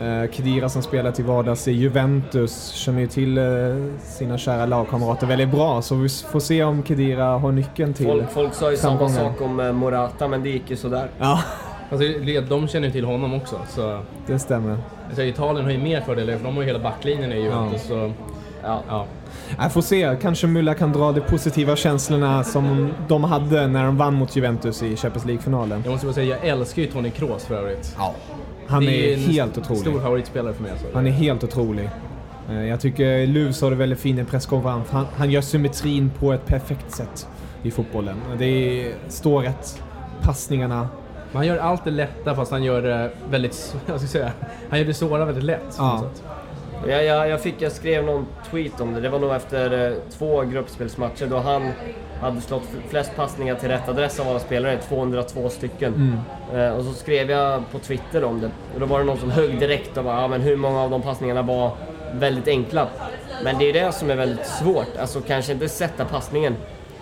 [0.00, 3.38] Eh, Khedira som spelar till vardags i Juventus känner ju till
[4.02, 8.30] sina kära lagkamrater väldigt bra så vi får se om Khedira har nyckeln till Folk,
[8.30, 11.08] folk sa ju samma sak om Morata, men det gick ju sådär.
[11.18, 11.40] Ja,
[11.90, 12.06] Alltså,
[12.48, 13.56] de känner ju till honom också.
[13.68, 14.76] Så, det stämmer.
[15.06, 17.82] alltså, Italien har ju mer fördelar för de har ju hela backlinjen i Juventus.
[17.82, 18.12] Så,
[18.62, 18.82] Ja.
[18.88, 19.06] ja.
[19.58, 23.96] Jag får se, kanske Mulla kan dra de positiva känslorna som de hade när de
[23.96, 25.80] vann mot Juventus i Champions League-finalen.
[25.84, 27.94] Jag måste bara säga, jag älskar ju Toni Kroos för övrigt.
[27.98, 28.14] Ja.
[28.66, 29.80] Han är en helt otrolig.
[29.80, 30.70] stor favoritspelare för mig.
[30.72, 30.86] Alltså.
[30.94, 31.90] Han är helt otrolig.
[32.50, 34.90] Eh, Jag tycker Luv sa det väldigt fint i en presskonferens.
[34.90, 37.28] Han, han gör symmetrin på ett perfekt sätt
[37.62, 38.16] i fotbollen.
[38.38, 38.46] Det
[38.86, 39.82] är, står rätt.
[40.22, 40.88] Passningarna.
[41.32, 44.32] Men han gör allt det lätta fast han gör det väldigt, jag ska säga,
[44.70, 45.74] han gör det svåra väldigt lätt.
[45.78, 46.04] Ja.
[46.88, 49.00] Jag, jag, jag, fick, jag skrev någon tweet om det.
[49.00, 51.72] Det var nog efter eh, två gruppspelsmatcher då han
[52.20, 56.20] hade slått flest passningar till rätt adress av alla spelare, 202 stycken.
[56.54, 58.50] Eh, och så skrev jag på Twitter om det.
[58.74, 60.90] Och då var det någon som högg direkt och bara, ja men hur många av
[60.90, 61.70] de passningarna var
[62.12, 62.88] väldigt enkla?
[63.44, 66.56] Men det är det som är väldigt svårt, alltså kanske inte sätta passningen.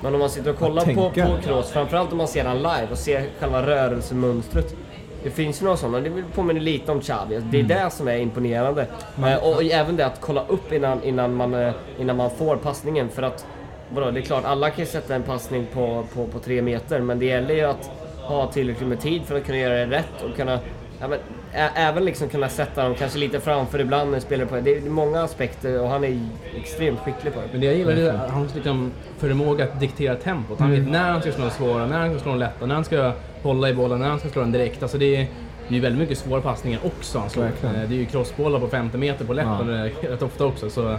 [0.05, 2.89] Men om man sitter och kollar på, på Kroos, framförallt om man ser han live
[2.91, 4.75] och ser själva rörelsemönstret.
[5.23, 7.41] Det finns ju några sådana, det påminner lite om Xavi.
[7.51, 8.87] Det är det som är imponerande.
[9.19, 13.09] Eh, och även det att kolla upp innan, innan, man, eh, innan man får passningen.
[13.09, 13.47] För att,
[13.89, 17.01] vadå, det är klart, alla kan ju sätta en passning på, på, på tre meter,
[17.01, 17.91] men det gäller ju att
[18.23, 20.59] ha tillräckligt med tid för att kunna göra det rätt och kunna
[21.01, 21.19] Ja, men,
[21.55, 24.77] även liksom kunna sätta dem kanske lite framför ibland när spelar på det.
[24.77, 26.19] är många aspekter och han är
[26.57, 27.47] extremt skicklig på det.
[27.53, 30.61] Men det jag gillar är hans liksom, förmåga att diktera tempot.
[30.61, 32.75] Han vet när han ska slå den svåra, när han ska slå den lätta, när
[32.75, 33.13] han ska
[33.43, 34.83] hålla i bollen, när han ska slå den direkt.
[34.83, 35.27] Alltså det är
[35.69, 37.43] det är ju väldigt mycket svåra passningar också han slår.
[37.43, 37.75] Verkligen.
[37.75, 40.71] Eh, Det är ju crossbollar på 50 meter på läppen eh, rätt ofta också.
[40.71, 40.97] Så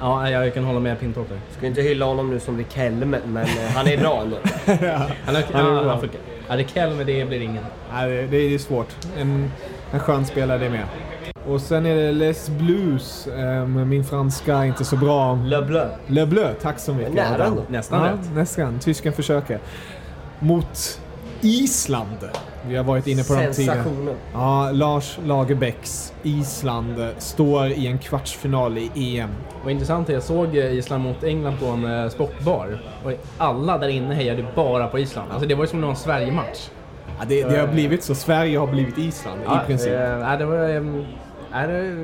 [0.00, 1.38] ja, jag kan hålla med Pintorp där.
[1.58, 4.36] Ska inte hylla honom nu som Riquelme, men eh, han är bra ändå.
[4.66, 6.00] Han är, Han är ja, bra.
[6.48, 7.64] Ja, Riquelme, det blir ingen.
[7.92, 8.88] Nej, det, det är svårt.
[9.18, 9.52] En,
[9.92, 10.84] en skön spelare det med.
[11.48, 13.28] Och sen är det Les Blues.
[13.36, 15.34] Um, min franska är inte så bra.
[15.44, 15.88] Le Bleu.
[16.06, 17.14] Le Bleu, tack så mycket.
[17.14, 17.62] Nära ändå.
[17.68, 18.34] Nästan ja, rätt.
[18.34, 18.78] Nästan.
[18.78, 19.58] Tysken försöker.
[20.38, 21.00] Mot
[21.40, 22.28] Island.
[22.68, 23.76] Vi har varit inne på dem tidigare.
[23.76, 24.14] Sensationen.
[24.32, 29.30] Ja, Lars Lagerbäcks Island står i en kvartsfinal i EM.
[29.64, 32.78] Och intressant är, jag såg eh, Island mot England på en eh, sportbar.
[33.04, 35.32] Och alla där inne hejade bara på Island.
[35.32, 36.68] Alltså det var ju som någon Sverige-match.
[37.18, 38.14] Ja, det, det har blivit så.
[38.14, 39.92] Sverige har blivit Island i princip.
[39.92, 40.56] Eh, det var...
[40.56, 40.74] det,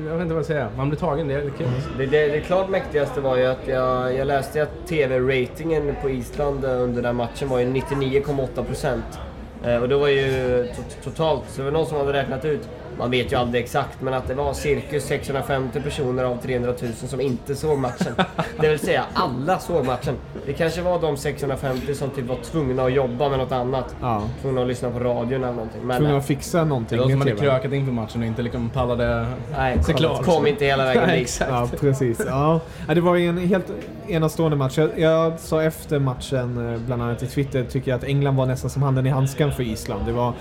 [0.09, 0.67] jag vet inte vad jag säger.
[0.77, 1.67] Man blir tagen, det är kul.
[1.97, 6.65] Det, det, det klart mäktigaste var ju att jag, jag läste att TV-ratingen på Island
[6.65, 9.19] eh, under den matchen var ju 99,8 procent.
[9.65, 10.27] Eh, och det var ju
[10.65, 14.01] to- totalt, så det var någon som hade räknat ut, man vet ju aldrig exakt,
[14.01, 18.13] men att det var cirkus 650 personer av 300 000 som inte såg matchen.
[18.59, 20.15] Det vill säga, alla såg matchen.
[20.45, 23.95] Det kanske var de 650 som typ var tvungna att jobba med något annat.
[24.01, 24.23] Ja.
[24.41, 25.81] Tvungna att lyssna på radion eller någonting.
[25.83, 28.41] Men, Tvungna att fixa Det någonting var som med hade krökat inför matchen och inte
[28.41, 29.27] liksom pallade...
[29.57, 30.25] nej, Såklart.
[30.25, 31.41] kom inte hela vägen Nej, dit.
[31.49, 32.21] Ja, precis.
[32.27, 32.59] Ja.
[32.87, 33.71] Det var ju en helt
[34.07, 34.77] enastående match.
[34.77, 38.45] Jag, jag sa efter matchen, eh, bland annat i Twitter, tycker jag att England var
[38.45, 40.05] nästan som handen i handsken för Island.
[40.05, 40.33] Det var,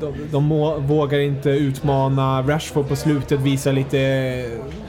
[0.00, 2.42] de de må, vågar inte utmana.
[2.42, 3.98] Rashford på slutet visar lite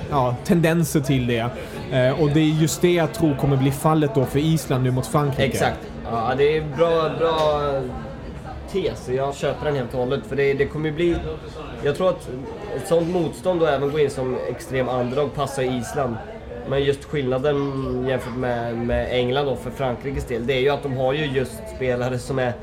[0.10, 1.50] ja, tendenser till det.
[1.92, 4.92] Eh, och det är just det jag tror kommer bli fallet då för Island nu
[4.92, 5.44] mot Frankrike.
[5.44, 5.80] Exakt.
[6.12, 7.62] Ja, det är bra, bra
[8.72, 9.10] tes.
[9.10, 10.26] Jag köper den helt och hållet.
[10.26, 11.16] För det, det kommer bli...
[11.84, 12.30] Jag tror att
[12.76, 16.16] ett sånt motstånd och även gå in som extrem underdog passar Island.
[16.70, 20.84] Men just skillnaden jämfört med, med England och för Frankrikes del, det är ju att
[20.84, 22.54] de har ju just spelare som är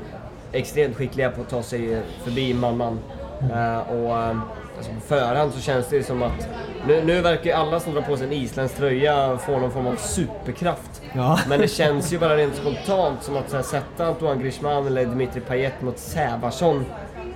[0.51, 2.99] extremt skickliga på att ta sig förbi man-man.
[3.41, 4.37] Eh, och eh,
[4.77, 6.47] alltså på förhand så känns det som att...
[6.87, 9.95] Nu, nu verkar alla som drar på sig en isländsk tröja få någon form av
[9.95, 11.01] superkraft.
[11.13, 11.39] Ja.
[11.49, 15.05] Men det känns ju bara rent spontant som att så här, sätta Antoine Griezmann eller
[15.05, 16.85] Dimitri Payet mot Sävarsson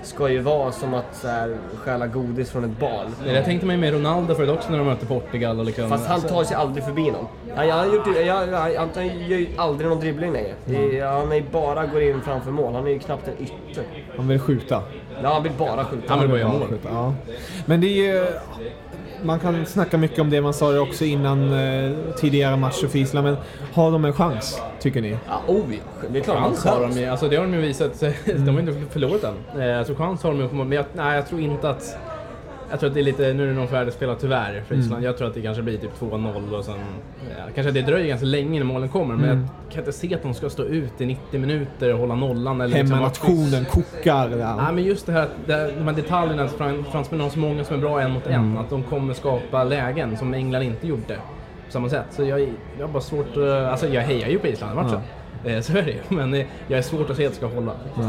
[0.06, 3.14] ska ju vara som att så här, stjäla godis från ett barn.
[3.24, 5.88] Det där tänkte man ju med Ronaldo förut också när de mötte Portugal och liksom...
[5.88, 7.26] Fast han tar sig aldrig förbi någon.
[7.56, 8.46] Han, han, gjort, jag, jag,
[8.78, 10.54] han, han gör ju aldrig någon dribbling längre.
[10.66, 12.74] Är- Han är bara går in framför mål.
[12.74, 13.84] Han är ju knappt en ytter.
[14.16, 14.82] Han vill skjuta.
[15.22, 16.04] Ja, han vill bara skjuta.
[16.08, 16.68] Han vill bara göra mål.
[16.68, 17.14] skjuta, Ja.
[17.66, 18.26] Men det är ju-
[19.22, 22.98] Man kan snacka mycket om det, man sa det också innan eh, tidigare matcher för
[22.98, 23.36] Island, men
[23.72, 25.16] har de en chans, tycker ni?
[25.28, 25.64] Ja, oh.
[26.12, 28.00] Det är klart Chans han har de ju, alltså det har de ju visat.
[28.24, 29.60] De har inte förlorat än.
[29.62, 31.96] Eh, tror chans har de ju, men jag, nej, jag tror inte att...
[32.70, 34.86] Jag tror att det är lite, nu är det nog färdigspelat tyvärr för Mm.
[34.86, 35.04] Island.
[35.04, 36.74] Jag tror att det kanske blir typ 2-0 och sen...
[37.38, 39.38] Ja, kanske det dröjer ganska länge innan målen kommer men Mm.
[39.64, 42.60] jag kan inte se att de ska stå ut i 90 minuter och hålla nollan
[42.60, 44.28] eller liksom Hemmanationen kokar.
[44.28, 44.72] Nej Ja.
[44.72, 47.76] men just det här, det- de här detaljerna, att fran- fransmännen har så många som
[47.76, 48.56] är bra en mot en, Mm.
[48.58, 51.14] att de kommer skapa lägen som England inte gjorde
[51.66, 52.06] på samma sätt.
[52.10, 52.40] Så jag,
[52.78, 55.00] jag har bara svårt att, alltså jag hejar ju på Island i matchen.
[55.44, 57.46] Eh, Så är det ju, men eh, jag är svårt att se att det ska
[57.46, 57.72] hålla.
[57.94, 58.02] Så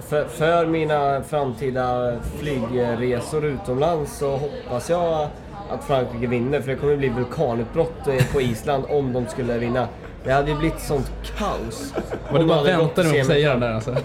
[0.00, 5.28] För, för mina framtida flygresor utomlands så hoppas jag
[5.70, 6.60] att Frankrike vinner.
[6.60, 9.88] För det kommer bli vulkanutbrott eh, på Island om de skulle vinna.
[10.24, 11.94] Det hade ju blivit sånt kaos.
[12.30, 13.90] Var det bara väntade med att säga det där alltså?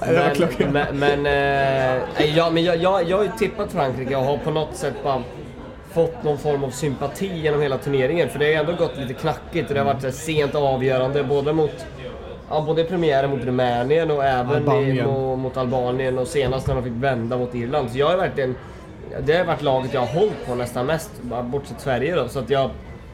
[0.00, 4.38] Men, men, men, nej, ja, men jag, jag, jag har ju tippat Frankrike och har
[4.38, 5.22] på något sätt bara
[5.90, 8.28] fått någon form av sympati genom hela turneringen.
[8.28, 11.52] För det har ju ändå gått lite knackigt och det har varit sent avgörande både
[11.52, 11.86] mot
[12.50, 14.68] Ja, både premiären mot Rumänien och även.
[14.82, 17.90] I, mot, mot Albanien och senast när de fick vända mot Irland.
[17.90, 18.56] Så jag har verkligen...
[19.20, 21.10] Det har varit laget jag har hållit på nästan mest,
[21.44, 22.28] bortsett Sverige då.
[22.28, 22.70] Så att jag,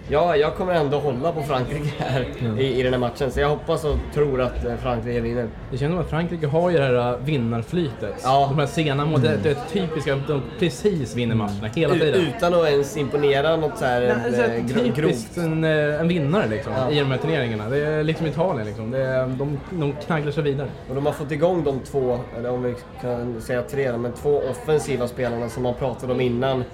[0.09, 2.27] ja, jag kommer ändå hålla på Frankrike här
[2.59, 3.31] i, i den här matchen.
[3.31, 5.49] Så jag hoppas och tror att eh, Frankrike vinner.
[5.71, 8.15] Det känns som att Frankrike har ju det här äh, vinnarflytet.
[8.25, 8.47] Ja.
[8.51, 12.21] De här sena målen, det, det är typiska, de precis vinner matcherna hela U- tiden.
[12.37, 15.47] utan att ens imponera något så här, Nej, så eh, här, gro- typiskt grovt.
[15.47, 16.91] en, eh, en vinnare liksom, Ja.
[16.91, 17.69] i de här turneringarna.
[17.69, 18.91] Det är liksom Italien liksom.
[18.91, 20.69] Det är, de, de knagglar sig vidare.
[20.89, 24.43] Och de har fått igång de två, eller om vi kan säga tre, men två
[24.51, 26.65] offensiva spelarna som man pratade om innan.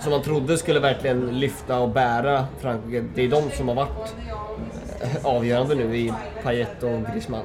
[0.00, 3.04] Som man trodde skulle verkligen lyfta och bära Frankrike.
[3.14, 4.14] Det är de som har varit
[5.00, 7.42] eh, avgörande nu i Payet och Griezmann.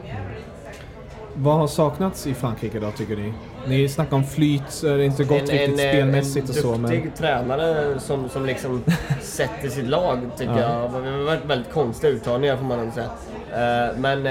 [1.38, 3.34] Vad har saknats i Frankrike då tycker ni?
[3.68, 6.74] Ni snackar om flyt, så är det inte gått riktigt eh, spelmässigt och så.
[6.74, 7.12] en duktig Men...
[7.12, 8.82] tränare som, som liksom
[9.22, 10.90] sätter sitt lag, tycker Ja.
[10.94, 11.04] jag.
[11.04, 13.90] Det har varit väldigt konstiga uttagningar får man ändå säga.
[13.90, 14.24] Eh, Men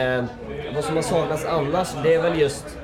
[0.74, 2.76] vad som har saknats annars, det är väl just...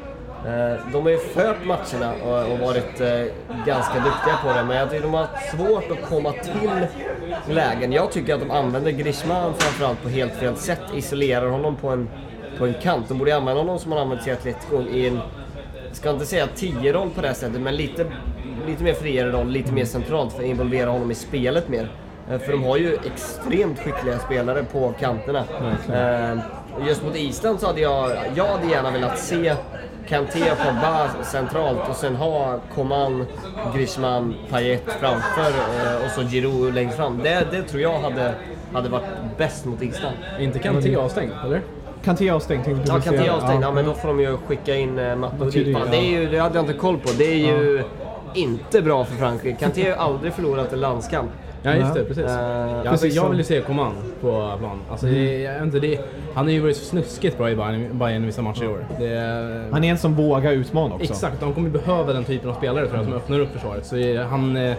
[0.46, 3.24] eh, De har ju fört matcherna och, varit eh,
[3.66, 6.86] ganska duktiga på det, men jag tycker de har haft svårt att komma till
[7.54, 7.92] lägen.
[7.92, 12.08] Jag tycker att de använder Griezmann framförallt på helt fel sätt, isolerar honom på en,
[12.58, 13.08] på en kant.
[13.08, 15.20] De borde använda honom som man använt i Atletico i en
[15.92, 18.06] ska inte säga 10-roll på det sättet, men lite,
[18.66, 21.88] lite mer friare roll, lite mer centralt för att involvera honom i spelet mer.
[22.30, 25.44] Eh, För de har ju extremt skickliga spelare på kanterna.
[26.86, 29.54] Just mot Island så hade jag, jag hade gärna velat se
[30.08, 33.26] Kanté och Pogba centralt och sen ha Coman,
[33.74, 37.18] Griezmann, Payet framför eh, och så Giroud längst fram.
[37.22, 38.34] Det, det tror jag hade,
[38.72, 39.04] hade varit
[39.38, 40.16] bäst mot Island.
[40.40, 41.60] Inte Kanté avstängd, eller?
[42.04, 43.64] Kanté avstängd tänkte Ja, jag Kanté avstängd.
[43.64, 45.44] Ja, men då får de ju skicka in Matuidi.
[45.44, 45.96] betyder Fan, det?
[45.96, 47.08] Är ju, det hade jag inte koll på.
[47.18, 47.82] Det är ju
[48.34, 49.58] inte bra för Frankrike.
[49.58, 51.30] Kanté har ju aldrig förlorat en landskamp.
[51.62, 52.00] Ja, just det.
[52.00, 52.06] Ja.
[52.06, 52.24] Precis.
[52.24, 54.78] Eh, Ja, alltså, precis jag vill ju se Coman på plan.
[54.90, 56.00] Alltså, det, jag inte, det,
[56.34, 58.86] han har ju varit snuskigt bra i Bayern, Bayern i vissa matcher i år.
[58.98, 61.12] Det, Han är en som vågar utmana också.
[61.12, 63.86] Exakt, de kommer behöva den typen av spelare tror jag som öppnar upp försvaret.
[63.86, 64.74] Så eh, han eh,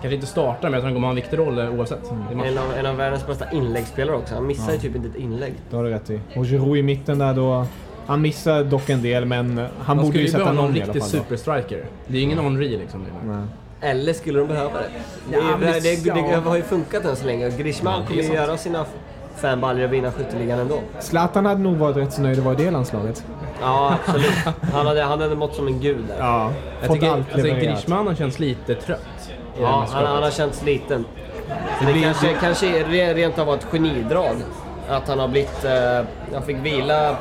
[0.00, 2.02] kanske inte startar men jag tror han kommer ha en viktig roll eh, oavsett.
[2.10, 2.40] matchen.
[2.48, 4.34] En av, en av världens bästa inläggsspelare också.
[4.34, 5.52] Han missar ju typ inte ett inlägg.
[5.70, 6.20] Det har du rätt i.
[6.36, 7.66] Och Giroud i mitten där då.
[8.06, 10.70] Han missar dock en del men han De borde skulle ju ju sätta behöva någon
[10.70, 11.10] någon i alla riktig fall.
[11.30, 11.36] då.
[11.36, 11.84] superstriker.
[12.06, 13.06] Det är ju ingen Henri liksom.
[13.26, 13.36] Nej.
[13.82, 14.84] Eller skulle de behöva det?
[15.30, 16.14] Det, Ja, det, det, ja.
[16.14, 17.50] det har ju funkat än så länge.
[17.50, 18.84] Griezmann det kommer ju göra sina
[19.36, 20.78] fem baljor och vinna skytteligan ändå.
[21.00, 23.24] Zlatan hade nog varit rätt så nöjd att vara i det landslaget.
[23.60, 24.32] Ja, absolut.
[24.72, 26.16] Han hade, han hade mått som en gud där.
[26.18, 27.48] Ja, Jag fått tycker allt alltså.
[27.48, 29.00] Griezmann har känts lite trött.
[29.56, 31.04] det Ja, han, han har känts liten.
[31.86, 32.66] Det, blir- kanske, kanske
[33.14, 34.36] rent av var ett genidrag.
[34.88, 35.64] Att han har blivit...
[35.64, 37.16] Eh, han fick vila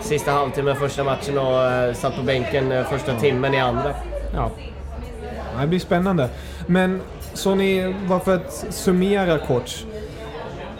[0.00, 3.94] sista halvtimmen första matchen och eh, satt på bänken eh, första timmen i andra.
[4.34, 4.50] Ja.
[5.60, 6.28] Det blir spännande.
[6.66, 7.00] Men
[7.34, 9.84] så ni, bara för att summera kort.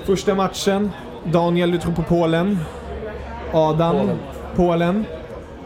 [0.04, 0.90] Första matchen.
[1.24, 2.58] Daniel, du tror på Polen.
[3.52, 4.18] Adam, Polen.
[4.56, 5.04] Polen.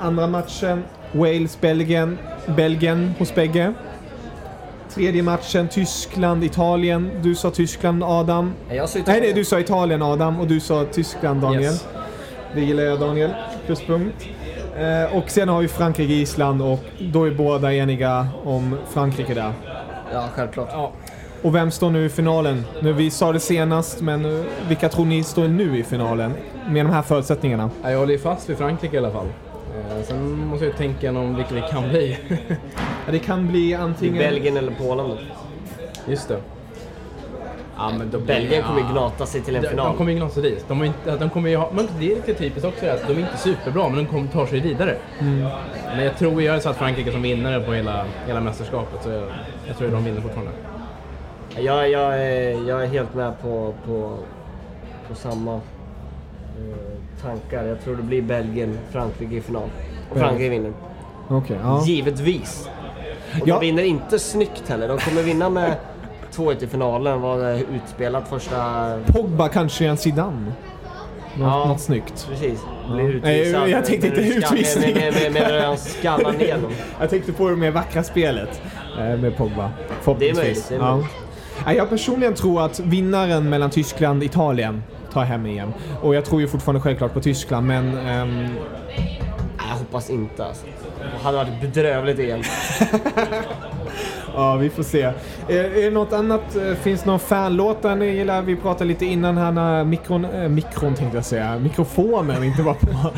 [0.01, 0.83] Andra matchen.
[1.13, 2.19] Wales, Belgien.
[2.47, 3.75] Belgien hos bägge.
[4.95, 7.11] Tredje matchen Tyskland, Italien.
[7.23, 8.53] Du sa Tyskland, Adam.
[8.71, 10.41] Jag sa Nej, nej, du sa Italien, Adam.
[10.41, 11.63] Och du sa Tyskland, Daniel.
[11.63, 11.87] Yes.
[12.55, 13.31] Det gillar jag, Daniel.
[13.67, 14.27] Pluspunkt.
[14.79, 19.53] Eh, och sen har vi Frankrike, Island och då är båda eniga om Frankrike där.
[20.13, 20.69] Ja, självklart.
[20.73, 20.93] ja.
[21.43, 22.65] Och vem står nu i finalen?
[22.83, 26.33] Nu, vi sa det senast, men eh, vilka tror ni står nu i finalen?
[26.69, 27.71] Med de här förutsättningarna.
[27.83, 29.27] Ja, Jag håller fast vid Frankrike i alla fall.
[29.27, 32.19] Eh, Sen måste jag tänka om vilka det kan bli.
[33.07, 34.19] Ja, det kan bli antingen...
[34.19, 35.11] Belgien eller Polen.
[36.09, 36.41] Just det.
[37.79, 39.87] Ja, men då Belgien kommer ju gnata sig till en De, final.
[39.87, 40.65] de kommer ju gnata sig dit.
[40.69, 43.13] De, har inte, de kommer ju ha, men det är lite typiskt också att de
[43.15, 44.97] är inte superbra, men de kommer ta sig vidare.
[45.97, 49.23] Men jag tror jag har satt Frankrike som vinnare på hela, hela mästerskapet, så jag,
[49.67, 50.53] jag tror de vinner fortfarande.
[51.59, 54.19] Jag, jag, är, jag är helt med på, på,
[55.09, 57.65] på samma eh, tankar.
[57.65, 59.69] Jag tror det blir Belgien, Frankrike i final.
[60.11, 60.73] Och Frankrike vinner.
[61.29, 61.83] Okej, ja.
[61.87, 62.69] Givetvis.
[63.43, 63.55] Och Ja.
[63.55, 64.89] de vinner inte snyggt heller.
[64.89, 65.75] De kommer vinna med
[66.37, 67.21] 2-1 i finalen.
[67.21, 68.57] Var eh, utspelat första...
[69.07, 70.47] Pogba kanske är en Zidane.
[70.47, 70.55] Något,
[71.41, 71.65] Ja.
[71.69, 72.27] något snyggt.
[72.31, 72.61] Precis.
[72.93, 73.69] Blir Nej, utvisad.
[73.69, 74.95] jag tänkte inte med- utvisning.
[74.95, 76.73] Med, med, med, skallar ner dem.
[77.01, 78.61] Jag tänkte på det mer vackra spelet
[78.99, 79.71] eh, med Pogba.
[80.01, 80.39] Förhoppningsvis.
[80.39, 80.95] Det är möjligt, det är Ja.
[80.97, 81.11] möjligt.
[81.67, 84.83] Ja, Jag personligen tror att vinnaren mellan Tyskland och Italien
[85.13, 85.73] tar hem EM.
[86.03, 87.91] Och jag tror ju fortfarande självklart på Tyskland, men...
[87.91, 89.23] Nej,
[89.59, 90.67] jag hoppas inte alltså.
[90.99, 92.43] Det hade varit bedrövligt igen.
[94.37, 95.03] Ja, vi får se.
[95.03, 95.15] Är,
[95.49, 96.57] är det något annat?
[96.57, 97.83] Eh, finns det någon fanlåt?
[97.83, 98.43] ni gillar?
[98.43, 102.75] Vi pratade lite innan här när mikron, äh, mikron tänkte jag säga, mikrofonen inte var
[102.75, 103.11] på.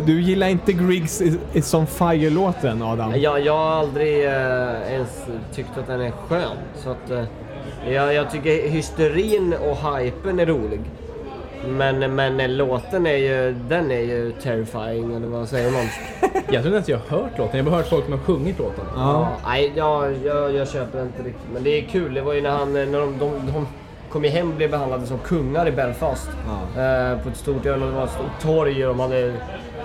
[0.00, 1.22] Du gillar inte Griggs
[1.52, 3.20] It's on Fire-låten Adam?
[3.20, 6.56] Jag, jag har aldrig eh, ens tyckt att den är skön.
[6.76, 7.24] Så att, eh,
[7.92, 10.80] jag, jag tycker hysterin och hypen är rolig.
[11.68, 15.84] Men, men låten är ju, den är ju terrifying, eller vad säger man?
[16.48, 18.20] Jag tror inte ens jag har hört låten, jag har bara hört folk som har
[18.20, 18.84] sjungit låten.
[18.96, 19.28] Ja.
[19.46, 21.48] Nej, jag, jag, jag köper inte riktigt.
[21.54, 22.14] Men det är kul.
[22.14, 23.66] Det var ju när, han, när de, de, de
[24.14, 26.28] kom ju hem och blev behandlade som kungar i Belfast.
[26.76, 29.34] Eh, på ett stort, jag det var ett stort torg och de hade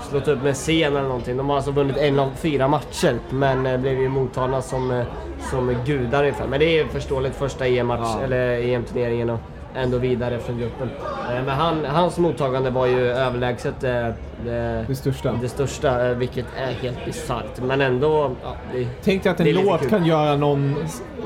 [0.09, 1.38] slått upp med scen eller någonting.
[1.38, 5.05] De har alltså vunnit en av fyra matcher men eh, blev ju mottagna som, eh,
[5.51, 6.47] som gudar ungefär.
[6.47, 9.38] Men det är förståeligt första EM-match, eller EM-turneringen
[9.76, 10.89] ändå vidare från gruppen.
[11.30, 14.07] Eh, men han, hans mottagande var ju överlägset eh,
[14.45, 15.34] det, Det största.
[15.41, 17.61] det största, eh, vilket är helt bisarrt.
[17.61, 20.76] Men ändå, ja, det, Tänk dig att en det låt kan göra någon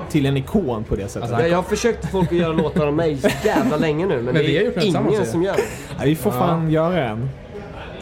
[0.09, 1.31] till en ikon på det sättet.
[1.31, 4.21] Alltså, Jag, har försökt få folk att göra låtar om mig så jävla länge nu,
[4.21, 5.31] men, vi det gjort är tillsammans ingen ju.
[5.31, 5.63] som gör det.
[5.97, 7.29] Ja, vi får fan göra en.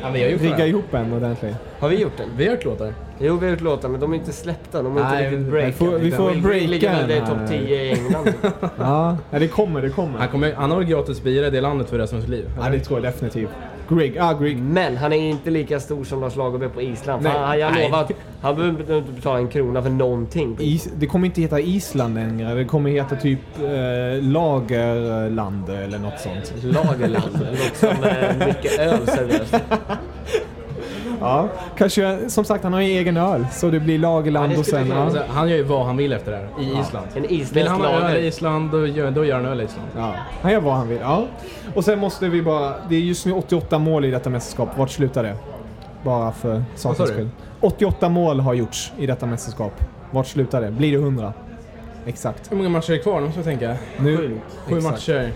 [0.02, 0.68] Ja, vi har gjort Rigga det.
[0.68, 1.56] ihop en ordentligt.
[1.80, 2.30] Har vi gjort den?
[2.38, 2.94] Vi har gjort låtar.
[3.24, 4.82] Jo, vi har gjort låtar, men de är inte släppta.
[4.84, 5.74] De är Nej, inte riktigt vi breakade.
[5.74, 7.48] får- vi får breaka ligger väl i den topp här.
[7.48, 8.34] 10 i England.
[8.78, 10.20] Ja, ja det kommer, det kommer.
[10.20, 12.46] Han, kommer, han har väl gratis bira i det landet för resten av sitt liv?
[12.60, 13.50] Ja, det tror jag definitivt.
[13.90, 14.58] Greg, ah, Greg.
[14.58, 17.24] Men han är inte lika stor som Lars Lagerbäck på Island.
[17.24, 17.32] Nej.
[17.38, 18.12] Han, jag lovar att
[18.42, 20.58] han behöver inte betala en krona för någonting.
[20.60, 22.54] Is, det kommer inte heta Island längre.
[22.54, 26.54] Det kommer heta typ eh, Lagerland eller något sånt.
[26.64, 29.52] Lagerland, det låter som eh, mycket öl serveras.
[31.22, 31.48] Ja,
[31.78, 34.88] kanske som sagt han har ju egen öl så det blir Lagerland och sen...
[34.90, 37.08] Ja, han gör ju vad han vill efter det här, i Island.
[37.16, 38.20] En Vill isländsk han ha öl i lager.
[38.20, 39.88] Island, då gör, då gör han öl i Island.
[39.98, 41.00] ja, han gör vad han vill.
[41.02, 41.26] Ja.
[41.76, 42.74] Och sen måste vi bara...
[42.90, 44.70] Det är just nu 88 mål i detta mästerskap.
[44.78, 45.36] Vart slutar det?
[46.04, 47.12] Bara för sakens sa du?
[47.14, 47.30] skull.
[47.62, 49.74] 88 mål har gjorts i detta mästerskap.
[50.12, 50.72] Vart slutar det?
[50.72, 51.34] Blir det 100?
[52.06, 52.52] Exakt.
[52.52, 53.20] Hur många matcher är kvar?
[53.20, 53.76] Nu måste jag tänka.
[54.00, 54.84] Nu, Sju exakt.
[54.84, 55.32] matcher.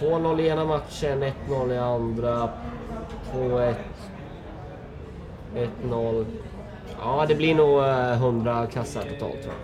[0.00, 2.48] Eh, 2-0 i ena matchen, 1-0 i andra,
[3.34, 3.74] 2-1,
[5.84, 6.24] 1-0.
[7.02, 9.54] Ja, det blir nog eh, 100 kassar totalt tror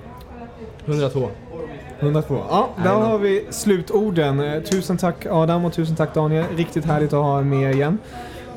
[0.87, 0.95] jag.
[0.95, 1.28] 102.
[2.01, 2.39] 102.
[2.51, 4.41] Ja, där har vi slutorden.
[4.41, 6.45] Eh, Tusen tack Adam och tusen tack Daniel.
[6.57, 7.99] Riktigt härligt att ha er med igen.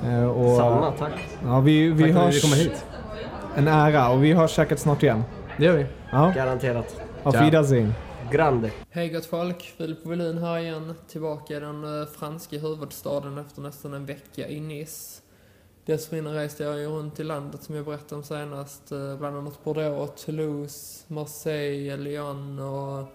[0.05, 1.11] Eh, Och, Samma, tack.
[1.45, 2.35] Ja, vi, vi Tack för att hörs...
[2.35, 2.85] vi kommer hit.
[3.55, 5.23] En ära och vi hörs säkert snart igen.
[5.57, 5.85] Det gör vi.
[6.11, 6.95] Ja, Garanterat.
[7.23, 7.45] auf Ciao.
[7.45, 7.93] Wiedersehen.
[8.31, 8.71] Grande.
[8.89, 13.93] Hej gott folk, Filip Wåhlin här igen, tillbaka i den eh, franska huvudstaden efter nästan
[13.93, 15.21] en vecka i Nice.
[15.85, 19.63] Dessförinnan reste jag ju runt i landet som jag berättade om senast, eh, bland annat
[19.63, 23.07] Bordeaux, Toulouse, Marseille, Lyon och,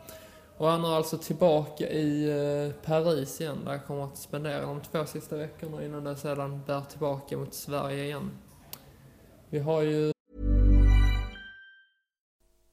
[0.56, 4.80] och han är alltså tillbaka i eh, Paris igen där jag kommer att spendera de
[4.80, 8.30] två sista veckorna innan det sedan bär tillbaka mot Sverige igen.
[9.50, 10.13] Vi har ju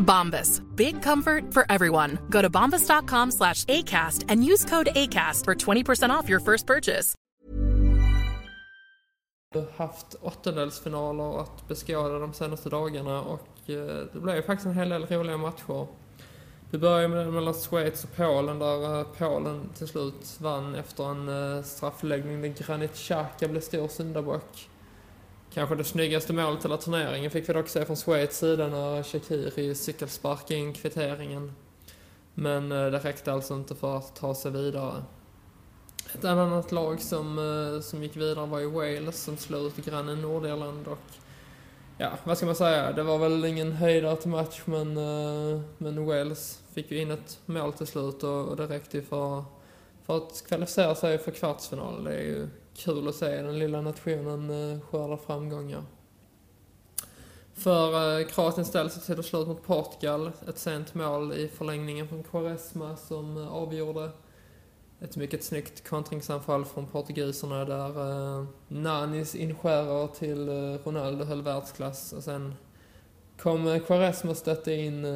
[0.00, 0.60] Bombas.
[0.76, 2.18] Big comfort for everyone.
[2.30, 7.14] Go to bombas.com slash ACAST and use code ACAST for 20% off your first purchase.
[9.76, 14.88] haft åttondelsfinaler att beskåda de senaste dagarna och eh, det blev ju faktiskt en hel
[14.88, 15.86] del roliga matcher.
[16.70, 21.10] Vi började med den mellan Schweiz och Polen där eh, Polen till slut vann efter
[21.10, 24.68] en eh, straffläggning där Granit Xhaka blev stor syndabock.
[25.54, 29.74] Kanske det snyggaste målet hela turneringen fick vi dock se från Schweiz sida när Shaqiri
[29.74, 31.52] cykelsparkade in kvitteringen.
[32.34, 35.02] Men eh, det räckte alltså inte för att ta sig vidare.
[36.14, 40.22] Ett annat lag som, eh, som gick vidare var ju Wales som slog ut grannen
[40.22, 40.98] Nordirland och
[41.98, 42.92] ja, vad ska man säga?
[42.92, 47.38] Det var väl ingen höjdare till match men, eh, men Wales fick ju in ett
[47.46, 49.44] mål till slut och, och det räckte ju för,
[50.06, 52.04] för att kvalificera sig för kvartsfinal.
[52.04, 52.48] Det är ju
[52.80, 55.84] kul att se den lilla nationen eh, skörda framgångar.
[57.54, 60.30] För eh, Kroatien ställde sig till slut mot Portugal.
[60.48, 64.10] Ett sent mål i förlängningen från Quaresma som eh, avgjorde.
[65.00, 70.48] Ett mycket snyggt kontringsanfall från portugiserna där Nanis inskärare till
[70.84, 72.54] Ronaldo höll världsklass och sen
[73.38, 75.06] kom Quaresma och stötte in,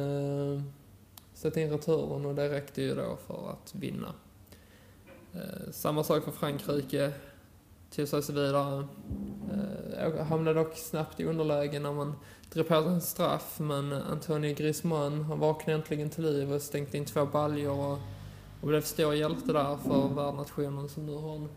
[1.33, 4.13] stötte in returen och det räckte ju då för att vinna.
[5.35, 7.11] Eh, samma sak för Frankrike,
[7.95, 8.87] Typ tog sig vidare.
[9.97, 12.15] Eh, hamnade dock snabbt i underläge när man
[12.53, 16.97] drog på sig en straff men Antonio Griezmann, han vaknade äntligen till liv och stänkte
[16.97, 17.99] in två baljor och
[18.65, 21.49] och blev stor hjälte där för värdnationen som nu har en,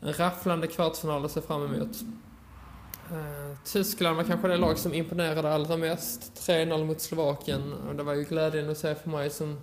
[0.00, 1.96] en rafflande kvartsfinal att se fram emot.
[3.10, 6.48] Eh, Tyskland var kanske det lag som imponerade allra mest.
[6.48, 9.60] 3-0 mot Slovakien och det var ju glädjen att se för mig som,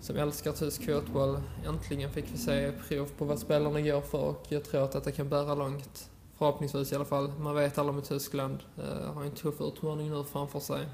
[0.00, 1.38] som älskar tysk fotboll.
[1.66, 5.12] Äntligen fick vi se prov på vad spelarna går för och jag tror att detta
[5.12, 6.10] kan bära långt.
[6.38, 7.32] Förhoppningsvis i alla fall.
[7.38, 8.58] Man vet alla med Tyskland.
[8.78, 10.86] Eh, har en tuff utmaning nu framför sig.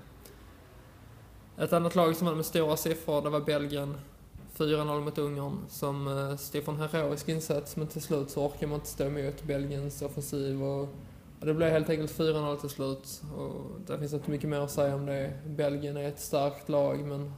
[1.58, 3.98] Ett annat lag som vann med stora siffror, det var Belgien.
[4.56, 8.66] 4-0 mot Ungern som eh, stod för en heroisk insats men till slut så orkar
[8.66, 10.82] man inte stå emot Belgiens offensiv och,
[11.40, 14.70] och det blev helt enkelt 4-0 till slut och det finns inte mycket mer att
[14.70, 15.38] säga om det.
[15.46, 17.32] Belgien är ett starkt lag men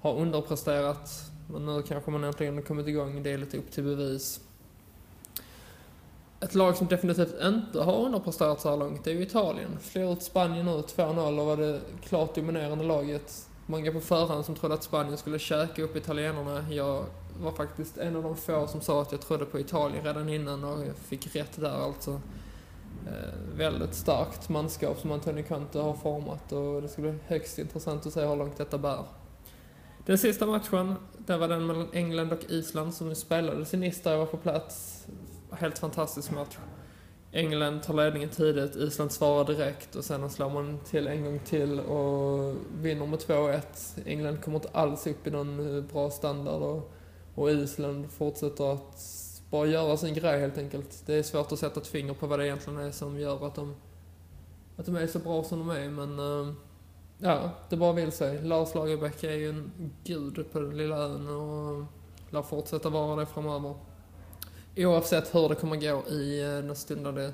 [0.00, 3.84] har underpresterat men nu kanske man äntligen har kommit igång, det är lite upp till
[3.84, 4.40] bevis.
[6.40, 9.78] Ett lag som definitivt inte har underpresterat så här långt det är ju Italien.
[9.82, 14.54] Slår ut Spanien nu 2-0 och var det klart dominerande laget många på förhand som
[14.54, 16.64] trodde att Spanien skulle käka upp italienarna.
[16.70, 17.04] Jag
[17.40, 20.64] var faktiskt en av de få som sa att jag trodde på Italien redan innan
[20.64, 22.20] och jag fick rätt där alltså.
[23.06, 28.06] Eh, väldigt starkt manskap som Antonio Conte har format och det ska bli högst intressant
[28.06, 29.04] att se hur långt detta bär.
[30.08, 34.18] Den sista matchen, det var den mellan England och Island som spelades i Nice jag
[34.18, 35.06] var på plats.
[35.50, 36.56] Helt fantastisk match.
[37.32, 41.80] England tar ledningen tidigt, Island svarar direkt och sen slår man till en gång till
[41.80, 43.60] och vinner med 2-1.
[44.06, 46.92] England kommer inte alls upp i någon eh, bra standard och,
[47.34, 49.10] och Island fortsätter att
[49.50, 51.02] bara göra sin grej helt enkelt.
[51.06, 53.54] Det är svårt att sätta ett finger på vad det egentligen är som gör att
[53.54, 53.74] de,
[54.76, 56.52] att de är så bra som de är men uh,
[57.18, 58.42] ja, det bara vill sig.
[58.42, 59.72] Lars Lagerbäck är ju en
[60.04, 61.84] gud på den lilla ön och
[62.30, 63.74] lär fortsätta vara det framöver
[64.86, 67.32] oavsett hur det kommer gå i eh, den stundande,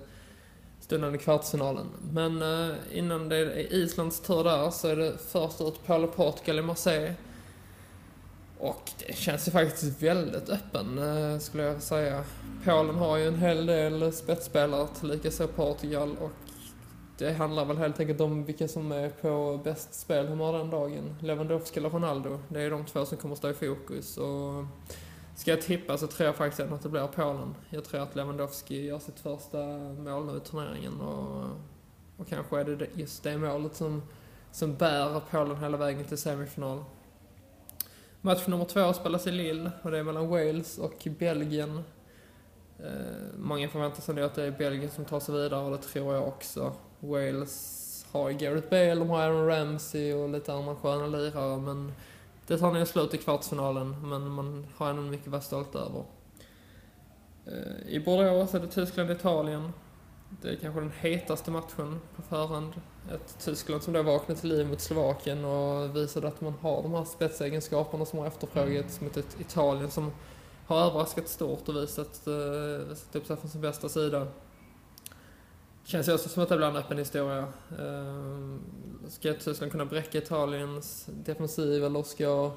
[0.80, 1.87] stundande kvartsfinalen.
[2.12, 6.59] Men eh, innan det är Islands tur där så är det först ut Polen Portugal
[6.59, 7.14] i Marseille.
[8.59, 12.24] Och det känns ju faktiskt väldigt öppen eh, skulle jag säga.
[12.64, 16.43] Polen har ju en hel del spetsspelare, likaså Portugal och
[17.18, 21.16] det handlar väl helt enkelt om vilka som är på bäst spelhumör den dagen.
[21.20, 22.38] Lewandowski eller Ronaldo.
[22.48, 24.16] Det är de två som kommer stå i fokus.
[24.16, 24.64] Och
[25.36, 27.54] Ska jag tippa så tror jag faktiskt att det blir Polen.
[27.70, 29.58] Jag tror att Lewandowski gör sitt första
[29.98, 31.44] mål nu i turneringen och,
[32.16, 34.02] och kanske är det just det målet som,
[34.52, 36.84] som bär Polen hela vägen till semifinal.
[38.20, 41.82] Match nummer två spelas i Lille och det är mellan Wales och Belgien.
[42.78, 45.78] Eh, många förväntar sig nu att det är Belgien som tar sig vidare och det
[45.78, 46.72] tror jag också.
[47.11, 51.92] Wales har Gareth Bale, de har Aaron Ramsey och lite andra sköna lirare men
[52.46, 56.05] det tar nog slut i kvartsfinalen, men man har ändå mycket att vara stolt över.
[57.46, 59.72] Eh, I Bordeaux är det Tyskland-Italien.
[60.42, 62.72] det är kanske den hetaste matchen på förhand.
[63.14, 66.94] Ett Tyskland som då vaknade till liv mot Slovakien och visade att man har de
[66.94, 70.12] här spetsegenskaperna som har efterfrågats mot ett Italien som
[70.66, 74.26] har överraskat stort och visat, uh, visat upp sig från sin bästa sida.
[75.85, 77.49] Känns ju också som att det blir en öppen historia.
[77.80, 78.57] Uh,
[79.09, 82.53] ska Tyskland kunna bräcka Italiens defensiv eller ska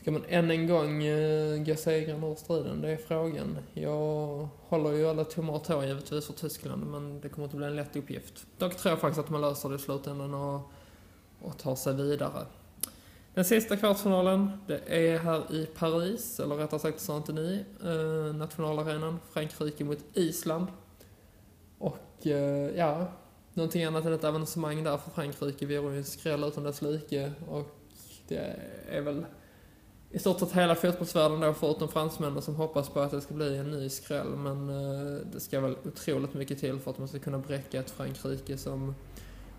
[0.00, 2.80] Ska man än en gång uh, gå segrande ur striden?
[2.80, 3.58] Det är frågan.
[3.72, 7.66] Jag håller ju alla tummar och tår givetvis för Tyskland, men det kommer inte bli
[7.66, 8.46] en lätt uppgift.
[8.58, 10.72] Dock tror jag faktiskt att man löser det i slutändan och,
[11.40, 12.46] och tar sig vidare.
[13.34, 19.20] Den sista kvartsfinalen, det är här i Paris, eller rättare sagt Saint Denis, eh, nationalarenan.
[19.32, 20.66] Frankrike mot Island.
[22.26, 23.06] Eh, ja,
[23.54, 27.32] någonting annat än ett avancemang där för Frankrike vore ju en skräll utan dess like.
[27.48, 27.76] Och
[28.28, 28.56] det
[28.90, 29.24] är väl
[30.14, 33.56] i stort sett hela fotbollsvärlden då, förutom fransmännen som hoppas på att det ska bli
[33.56, 34.28] en ny skräll.
[34.28, 37.90] Men eh, det ska väl otroligt mycket till för att man ska kunna bräcka ett
[37.90, 38.94] Frankrike som,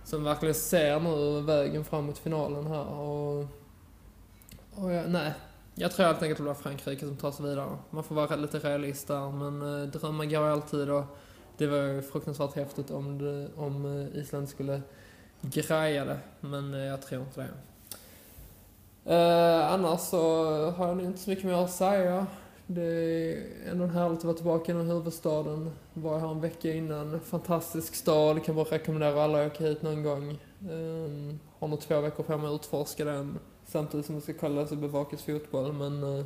[0.03, 2.85] som verkligen ser nu vägen fram mot finalen här.
[2.85, 3.39] Och,
[4.71, 5.33] och ja, nej,
[5.75, 7.77] jag tror helt enkelt att det blir Frankrike som tar sig vidare.
[7.89, 11.05] Man får vara lite realist där, men eh, drömmar går alltid och
[11.57, 14.81] det var fruktansvärt häftigt om, det, om eh, Island skulle
[15.41, 17.49] greja det, men eh, jag tror inte det.
[19.05, 22.27] Eh, annars så har jag inte så mycket mer att säga.
[22.67, 25.71] Det är ändå härligt att vara tillbaka i huvudstaden.
[25.93, 27.19] Var här en vecka innan.
[27.19, 30.29] Fantastisk stad, kan bara rekommendera alla att åka hit någon gång.
[30.61, 33.39] Eh, har nog två veckor på mig att utforska den.
[33.65, 35.73] Samtidigt som det ska kolla och bevakas fotboll.
[35.73, 36.25] Men eh,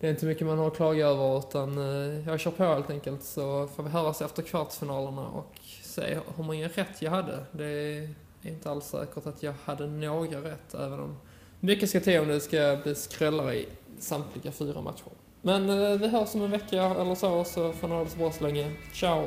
[0.00, 2.90] det är inte mycket man har att klaga över utan eh, jag kör på helt
[2.90, 3.22] enkelt.
[3.22, 7.44] Så får vi höras efter kvartsfinalerna och se hur många rätt jag hade.
[7.52, 8.08] Det är
[8.42, 11.16] inte alls säkert att jag hade några rätt även om
[11.60, 13.68] mycket ska till om det ska bli skrällar i
[13.98, 15.10] samtliga fyra matcher.
[15.42, 18.18] Men eh, vi hörs om en vecka eller så, så får ni ha det så
[18.18, 18.72] bra så länge.
[18.92, 19.26] Ciao!